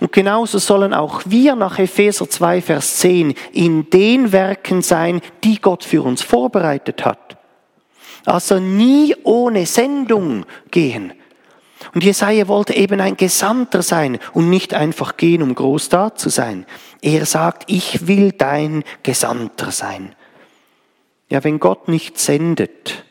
Und 0.00 0.12
genauso 0.12 0.58
sollen 0.58 0.92
auch 0.92 1.22
wir 1.24 1.54
nach 1.54 1.78
Epheser 1.78 2.28
2, 2.28 2.62
Vers 2.62 2.98
10 2.98 3.34
in 3.52 3.88
den 3.90 4.32
Werken 4.32 4.82
sein, 4.82 5.20
die 5.44 5.60
Gott 5.60 5.84
für 5.84 6.02
uns 6.02 6.22
vorbereitet 6.22 7.04
hat. 7.04 7.21
Also 8.24 8.58
nie 8.58 9.14
ohne 9.24 9.66
Sendung 9.66 10.46
gehen, 10.70 11.12
und 11.94 12.04
Jesaja 12.04 12.48
wollte 12.48 12.74
eben 12.74 13.00
ein 13.00 13.16
Gesandter 13.16 13.82
sein 13.82 14.18
und 14.32 14.48
nicht 14.48 14.72
einfach 14.74 15.16
gehen, 15.16 15.42
um 15.42 15.54
groß 15.54 15.88
da 15.88 16.14
zu 16.14 16.28
sein. 16.28 16.66
Er 17.02 17.26
sagt, 17.26 17.64
ich 17.66 18.06
will 18.06 18.32
dein 18.32 18.84
Gesandter 19.02 19.70
sein. 19.72 20.14
Ja, 21.28 21.42
wenn 21.44 21.58
Gott 21.60 21.88
nicht 21.88 22.18
sendet, 22.18 23.04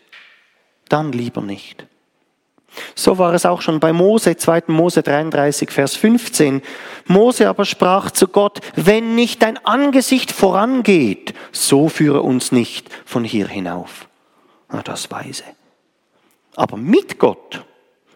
dann 0.90 1.12
lieber 1.12 1.42
nicht. 1.42 1.86
So 2.96 3.18
war 3.18 3.34
es 3.34 3.46
auch 3.46 3.62
schon 3.62 3.82
bei 3.82 3.92
Mose, 3.92 4.38
2. 4.38 4.64
Mose 4.68 5.04
33, 5.04 5.70
Vers 5.70 5.98
15. 5.98 6.62
Mose 7.06 7.50
aber 7.50 7.66
sprach 7.66 8.12
zu 8.12 8.30
Gott, 8.30 8.62
wenn 8.76 9.14
nicht 9.16 9.42
dein 9.42 9.64
Angesicht 9.66 10.32
vorangeht, 10.32 11.34
so 11.52 11.90
führe 11.90 12.22
uns 12.22 12.54
nicht 12.54 12.90
von 13.06 13.26
hier 13.26 13.48
hinauf. 13.48 14.08
Na, 14.72 14.82
das 14.82 15.12
weise. 15.12 15.44
Aber 16.56 16.78
mit 16.78 17.20
Gott 17.20 17.66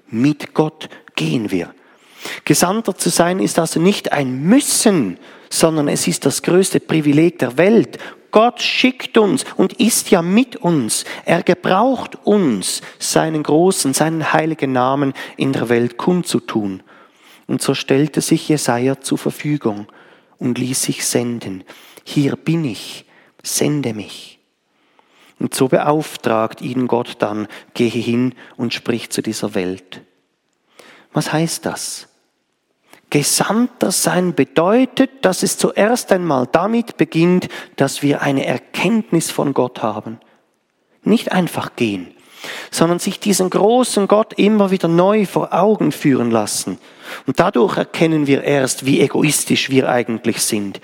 mit 0.07 0.53
Gott 0.53 0.89
gehen 1.15 1.51
wir. 1.51 1.73
Gesandter 2.43 2.95
zu 2.95 3.09
sein 3.09 3.39
ist 3.39 3.59
also 3.59 3.79
nicht 3.79 4.11
ein 4.11 4.43
Müssen, 4.43 5.17
sondern 5.49 5.87
es 5.87 6.07
ist 6.07 6.25
das 6.25 6.41
größte 6.41 6.79
Privileg 6.79 7.39
der 7.39 7.57
Welt. 7.57 7.97
Gott 8.31 8.61
schickt 8.61 9.17
uns 9.17 9.45
und 9.55 9.73
ist 9.73 10.09
ja 10.11 10.21
mit 10.21 10.57
uns. 10.57 11.05
Er 11.23 11.43
gebraucht 11.43 12.17
uns, 12.23 12.81
seinen 12.99 13.43
großen, 13.43 13.93
seinen 13.93 14.33
heiligen 14.33 14.73
Namen 14.73 15.13
in 15.37 15.53
der 15.53 15.69
Welt 15.69 15.97
kundzutun. 15.97 16.83
Und 17.47 17.61
so 17.61 17.75
stellte 17.75 18.21
sich 18.21 18.49
Jesaja 18.49 18.99
zur 18.99 19.19
Verfügung 19.19 19.87
und 20.39 20.57
ließ 20.57 20.81
sich 20.81 21.05
senden. 21.05 21.63
Hier 22.03 22.35
bin 22.35 22.65
ich, 22.65 23.05
sende 23.43 23.93
mich. 23.93 24.34
Und 25.39 25.53
so 25.53 25.67
beauftragt 25.67 26.61
ihn 26.61 26.87
Gott 26.87 27.17
dann, 27.19 27.47
gehe 27.73 27.89
hin 27.89 28.33
und 28.55 28.73
sprich 28.73 29.09
zu 29.09 29.21
dieser 29.21 29.53
Welt. 29.53 30.01
Was 31.13 31.31
heißt 31.31 31.65
das? 31.65 32.07
Gesandter 33.09 33.91
sein 33.91 34.33
bedeutet, 34.33 35.23
dass 35.23 35.43
es 35.43 35.57
zuerst 35.57 36.11
einmal 36.11 36.47
damit 36.51 36.97
beginnt, 36.97 37.49
dass 37.75 38.01
wir 38.01 38.21
eine 38.21 38.45
Erkenntnis 38.45 39.31
von 39.31 39.53
Gott 39.53 39.81
haben. 39.81 40.19
Nicht 41.03 41.31
einfach 41.31 41.75
gehen, 41.75 42.13
sondern 42.71 42.99
sich 42.99 43.19
diesen 43.19 43.49
großen 43.49 44.07
Gott 44.07 44.33
immer 44.33 44.71
wieder 44.71 44.87
neu 44.87 45.25
vor 45.25 45.53
Augen 45.53 45.91
führen 45.91 46.31
lassen. 46.31 46.79
Und 47.27 47.39
dadurch 47.39 47.77
erkennen 47.77 48.27
wir 48.27 48.43
erst, 48.43 48.85
wie 48.85 49.01
egoistisch 49.01 49.69
wir 49.69 49.87
eigentlich 49.89 50.41
sind 50.41 50.81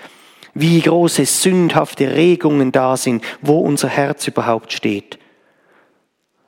wie 0.54 0.80
große 0.80 1.24
sündhafte 1.24 2.14
Regungen 2.14 2.72
da 2.72 2.96
sind, 2.96 3.24
wo 3.40 3.58
unser 3.60 3.88
Herz 3.88 4.26
überhaupt 4.28 4.72
steht. 4.72 5.18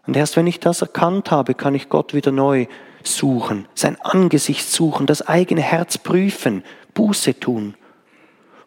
Und 0.07 0.17
erst 0.17 0.37
wenn 0.37 0.47
ich 0.47 0.61
das 0.61 0.83
erkannt 0.83 1.31
habe, 1.31 1.55
kann 1.55 1.75
ich 1.75 1.89
Gott 1.89 2.13
wieder 2.15 2.33
neu 2.33 2.67
suchen, 3.03 3.67
sein 3.75 4.01
Angesicht 4.01 4.69
suchen, 4.69 5.07
das 5.07 5.23
eigene 5.23 5.63
Herz 5.63 5.99
prüfen, 5.99 6.63
Buße 6.95 7.39
tun. 7.41 7.75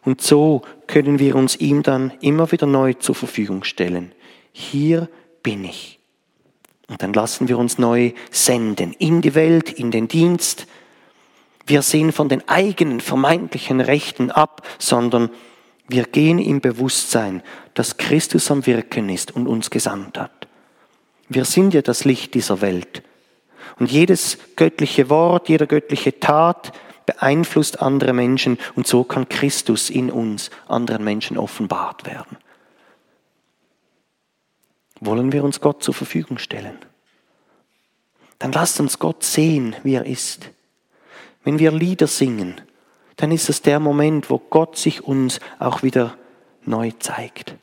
Und 0.04 0.20
so 0.20 0.62
können 0.86 1.18
wir 1.18 1.36
uns 1.36 1.56
ihm 1.56 1.82
dann 1.82 2.12
immer 2.20 2.50
wieder 2.50 2.66
neu 2.66 2.94
zur 2.94 3.14
Verfügung 3.14 3.64
stellen. 3.64 4.12
hier 4.52 5.08
bin 5.42 5.64
ich. 5.64 6.00
Und 6.88 7.02
dann 7.02 7.12
lassen 7.12 7.48
wir 7.48 7.58
uns 7.58 7.78
neu 7.78 8.12
senden 8.30 8.92
in 8.94 9.20
die 9.20 9.34
Welt, 9.34 9.70
in 9.70 9.90
den 9.90 10.08
Dienst. 10.08 10.66
Wir 11.68 11.82
sehen 11.82 12.12
von 12.12 12.30
den 12.30 12.48
eigenen 12.48 13.00
vermeintlichen 13.00 13.82
Rechten 13.82 14.30
ab, 14.30 14.66
sondern 14.78 15.28
wir 15.86 16.04
gehen 16.04 16.38
im 16.38 16.62
Bewusstsein, 16.62 17.42
dass 17.74 17.98
Christus 17.98 18.50
am 18.50 18.64
Wirken 18.64 19.10
ist 19.10 19.36
und 19.36 19.46
uns 19.46 19.68
gesandt 19.68 20.18
hat. 20.18 20.48
Wir 21.28 21.44
sind 21.44 21.74
ja 21.74 21.82
das 21.82 22.06
Licht 22.06 22.32
dieser 22.32 22.62
Welt. 22.62 23.02
Und 23.78 23.92
jedes 23.92 24.38
göttliche 24.56 25.10
Wort, 25.10 25.50
jeder 25.50 25.66
göttliche 25.66 26.18
Tat 26.18 26.72
beeinflusst 27.04 27.82
andere 27.82 28.14
Menschen 28.14 28.58
und 28.74 28.86
so 28.86 29.04
kann 29.04 29.28
Christus 29.28 29.90
in 29.90 30.10
uns 30.10 30.50
anderen 30.68 31.04
Menschen 31.04 31.36
offenbart 31.36 32.06
werden. 32.06 32.38
Wollen 35.00 35.32
wir 35.32 35.44
uns 35.44 35.60
Gott 35.60 35.82
zur 35.82 35.92
Verfügung 35.92 36.38
stellen? 36.38 36.78
Dann 38.38 38.52
lasst 38.52 38.80
uns 38.80 38.98
Gott 38.98 39.22
sehen, 39.22 39.76
wie 39.82 39.94
er 39.94 40.06
ist. 40.06 40.50
Wenn 41.44 41.58
wir 41.58 41.72
Lieder 41.72 42.06
singen, 42.06 42.60
dann 43.16 43.32
ist 43.32 43.48
es 43.48 43.62
der 43.62 43.80
Moment, 43.80 44.30
wo 44.30 44.38
Gott 44.38 44.76
sich 44.76 45.04
uns 45.04 45.40
auch 45.58 45.82
wieder 45.82 46.16
neu 46.64 46.92
zeigt. 46.98 47.54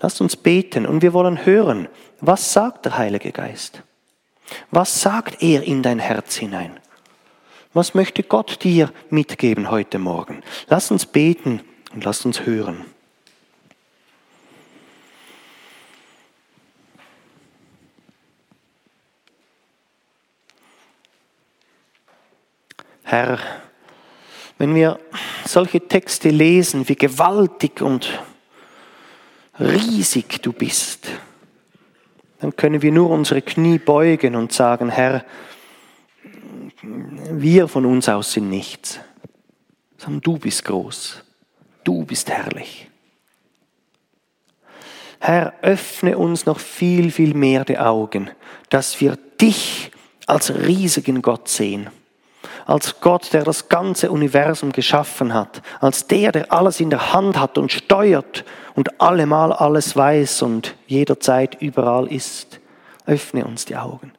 Lasst 0.00 0.20
uns 0.20 0.36
beten 0.36 0.86
und 0.86 1.02
wir 1.02 1.12
wollen 1.12 1.46
hören, 1.46 1.88
was 2.20 2.52
sagt 2.52 2.84
der 2.84 2.98
Heilige 2.98 3.32
Geist? 3.32 3.82
Was 4.70 5.00
sagt 5.00 5.42
er 5.42 5.62
in 5.62 5.82
dein 5.82 5.98
Herz 5.98 6.36
hinein? 6.36 6.78
Was 7.72 7.94
möchte 7.94 8.22
Gott 8.22 8.62
dir 8.64 8.92
mitgeben 9.08 9.70
heute 9.70 9.98
Morgen? 9.98 10.42
Lass 10.68 10.90
uns 10.90 11.06
beten 11.06 11.60
und 11.94 12.04
lass 12.04 12.26
uns 12.26 12.44
hören. 12.44 12.84
Herr, 23.12 23.38
wenn 24.56 24.74
wir 24.74 24.98
solche 25.44 25.86
Texte 25.86 26.30
lesen, 26.30 26.88
wie 26.88 26.96
gewaltig 26.96 27.82
und 27.82 28.22
riesig 29.60 30.40
du 30.40 30.54
bist, 30.54 31.08
dann 32.40 32.56
können 32.56 32.80
wir 32.80 32.90
nur 32.90 33.10
unsere 33.10 33.42
Knie 33.42 33.76
beugen 33.76 34.34
und 34.34 34.54
sagen, 34.54 34.88
Herr, 34.88 35.26
wir 36.80 37.68
von 37.68 37.84
uns 37.84 38.08
aus 38.08 38.32
sind 38.32 38.48
nichts, 38.48 38.98
sondern 39.98 40.22
du 40.22 40.38
bist 40.38 40.64
groß, 40.64 41.22
du 41.84 42.06
bist 42.06 42.30
herrlich. 42.30 42.88
Herr, 45.20 45.52
öffne 45.60 46.16
uns 46.16 46.46
noch 46.46 46.58
viel, 46.58 47.10
viel 47.10 47.34
mehr 47.34 47.66
die 47.66 47.78
Augen, 47.78 48.30
dass 48.70 49.02
wir 49.02 49.18
dich 49.38 49.90
als 50.26 50.54
riesigen 50.54 51.20
Gott 51.20 51.50
sehen 51.50 51.90
als 52.66 53.00
Gott, 53.00 53.32
der 53.32 53.44
das 53.44 53.68
ganze 53.68 54.10
Universum 54.10 54.72
geschaffen 54.72 55.34
hat, 55.34 55.62
als 55.80 56.06
der, 56.06 56.32
der 56.32 56.52
alles 56.52 56.80
in 56.80 56.90
der 56.90 57.12
Hand 57.12 57.38
hat 57.38 57.58
und 57.58 57.72
steuert 57.72 58.44
und 58.74 59.00
allemal 59.00 59.52
alles 59.52 59.96
weiß 59.96 60.42
und 60.42 60.74
jederzeit 60.86 61.60
überall 61.60 62.10
ist. 62.10 62.60
Öffne 63.06 63.44
uns 63.44 63.64
die 63.64 63.76
Augen. 63.76 64.12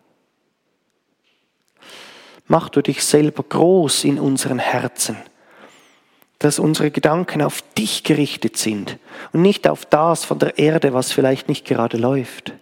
Mach 2.47 2.69
du 2.69 2.81
dich 2.81 3.03
selber 3.03 3.43
groß 3.43 4.03
in 4.03 4.19
unseren 4.19 4.59
Herzen, 4.59 5.17
dass 6.39 6.59
unsere 6.59 6.91
Gedanken 6.91 7.41
auf 7.41 7.61
dich 7.77 8.03
gerichtet 8.03 8.57
sind 8.57 8.99
und 9.31 9.41
nicht 9.41 9.67
auf 9.67 9.85
das 9.85 10.25
von 10.25 10.39
der 10.39 10.57
Erde, 10.57 10.93
was 10.93 11.11
vielleicht 11.11 11.47
nicht 11.47 11.65
gerade 11.65 11.97
läuft. 11.97 12.53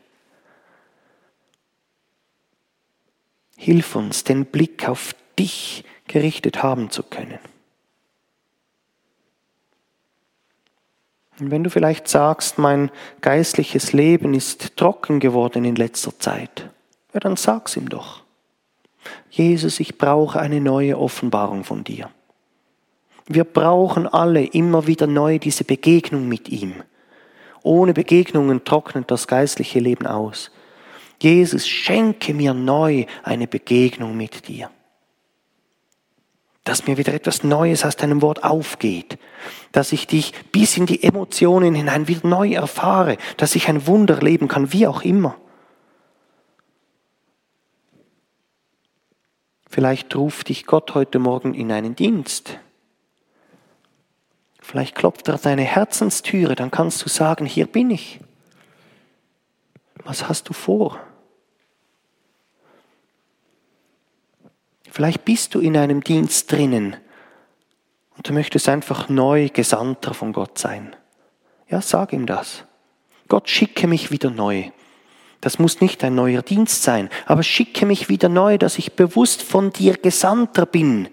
Hilf 3.58 3.96
uns, 3.96 4.24
den 4.24 4.46
Blick 4.46 4.88
auf 4.88 5.14
dich 5.38 5.84
gerichtet 6.08 6.62
haben 6.62 6.90
zu 6.90 7.04
können. 7.04 7.40
Und 11.40 11.50
wenn 11.50 11.64
du 11.64 11.70
vielleicht 11.70 12.08
sagst, 12.08 12.60
mein 12.60 12.92
geistliches 13.22 13.94
Leben 13.94 14.34
ist 14.34 14.78
trocken 14.78 15.20
geworden 15.20 15.66
in 15.66 15.76
letzter 15.76 16.18
Zeit, 16.20 16.70
ja, 17.14 17.20
dann 17.20 17.36
sag's 17.36 17.76
ihm 17.76 17.90
doch. 17.90 18.22
Jesus, 19.32 19.80
ich 19.80 19.98
brauche 19.98 20.40
eine 20.40 20.62
neue 20.62 21.00
Offenbarung 21.00 21.64
von 21.64 21.84
dir. 21.84 22.12
Wir 23.26 23.44
brauchen 23.44 24.08
alle 24.08 24.44
immer 24.44 24.86
wieder 24.86 25.08
neu 25.08 25.40
diese 25.40 25.64
Begegnung 25.64 26.28
mit 26.28 26.50
ihm. 26.50 26.84
Ohne 27.64 27.94
Begegnungen 27.94 28.64
trocknet 28.64 29.10
das 29.10 29.28
geistliche 29.28 29.80
Leben 29.80 30.06
aus. 30.06 30.52
Jesus, 31.20 31.68
schenke 31.68 32.34
mir 32.34 32.54
neu 32.54 33.06
eine 33.24 33.48
Begegnung 33.48 34.16
mit 34.16 34.48
dir 34.48 34.70
dass 36.64 36.86
mir 36.86 36.98
wieder 36.98 37.14
etwas 37.14 37.44
Neues 37.44 37.86
aus 37.86 37.96
deinem 37.96 38.22
Wort 38.22 38.44
aufgeht, 38.44 39.18
dass 39.72 39.92
ich 39.92 40.06
dich 40.06 40.34
bis 40.52 40.78
in 40.78 40.86
die 40.86 41.04
Emotionen 41.04 41.74
hinein 41.74 42.08
wieder 42.08 42.28
neu 42.28 42.54
erfahre, 42.54 43.18
dass 43.38 43.56
ich 43.56 43.68
ein 43.68 43.88
Wunder 43.88 44.20
leben 44.22 44.48
kann, 44.48 44.72
wie 44.72 44.88
auch 44.88 45.02
immer. 45.02 45.36
Vielleicht 49.68 50.16
ruft 50.16 50.50
dich 50.50 50.66
Gott 50.66 50.94
heute 50.94 51.18
Morgen 51.18 51.54
in 51.54 51.72
einen 51.72 51.96
Dienst. 51.96 52.60
Vielleicht 54.60 54.96
klopft 54.96 55.30
er 55.30 55.38
deine 55.38 55.64
Herzenstüre, 55.64 56.56
dann 56.56 56.72
kannst 56.72 57.04
du 57.04 57.10
sagen, 57.10 57.46
hier 57.46 57.66
bin 57.66 57.90
ich. 57.90 58.20
Was 60.04 60.28
hast 60.28 60.50
du 60.50 60.54
vor? 60.54 61.00
Vielleicht 64.92 65.24
bist 65.24 65.56
du 65.56 65.62
in 65.62 65.78
einem 65.78 66.04
Dienst 66.04 66.52
drinnen 66.52 66.98
und 68.18 68.28
du 68.28 68.34
möchtest 68.34 68.68
einfach 68.68 69.08
neu 69.08 69.48
Gesandter 69.48 70.14
von 70.14 70.34
Gott 70.34 70.58
sein. 70.58 70.94
Ja, 71.70 71.82
sag 71.82 72.12
ihm 72.12 72.26
das. 72.26 72.66
Gott 73.30 73.50
schicke 73.50 73.88
mich 73.88 74.12
wieder 74.12 74.30
neu. 74.30 74.66
Das 75.40 75.60
muss 75.60 75.80
nicht 75.80 76.04
ein 76.04 76.14
neuer 76.14 76.42
Dienst 76.42 76.84
sein, 76.84 77.10
aber 77.26 77.42
schicke 77.42 77.86
mich 77.86 78.10
wieder 78.10 78.28
neu, 78.28 78.58
dass 78.58 78.78
ich 78.78 78.92
bewusst 78.92 79.42
von 79.42 79.72
dir 79.72 79.96
Gesandter 79.96 80.66
bin. 80.66 81.08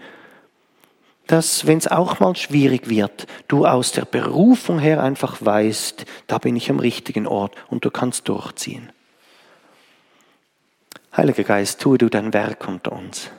Dass, 1.28 1.68
wenn 1.68 1.78
es 1.78 1.86
auch 1.86 2.18
mal 2.18 2.34
schwierig 2.34 2.88
wird, 2.88 3.28
du 3.46 3.64
aus 3.64 3.92
der 3.92 4.06
Berufung 4.06 4.80
her 4.80 5.04
einfach 5.04 5.36
weißt, 5.40 6.04
da 6.26 6.38
bin 6.38 6.56
ich 6.56 6.68
am 6.68 6.80
richtigen 6.80 7.28
Ort 7.28 7.54
und 7.68 7.84
du 7.84 7.92
kannst 7.92 8.28
durchziehen. 8.28 8.90
Heiliger 11.16 11.44
Geist, 11.44 11.80
tue 11.80 11.96
du 11.96 12.08
dein 12.08 12.34
Werk 12.34 12.66
unter 12.66 12.90
uns. 12.92 13.30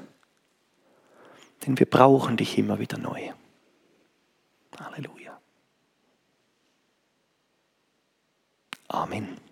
Denn 1.69 1.77
wir 1.77 1.85
brauchen 1.85 2.35
dich 2.35 2.57
immer 2.57 2.79
wieder 2.79 2.97
neu. 2.97 3.29
Halleluja. 4.79 5.39
Amen. 8.87 9.48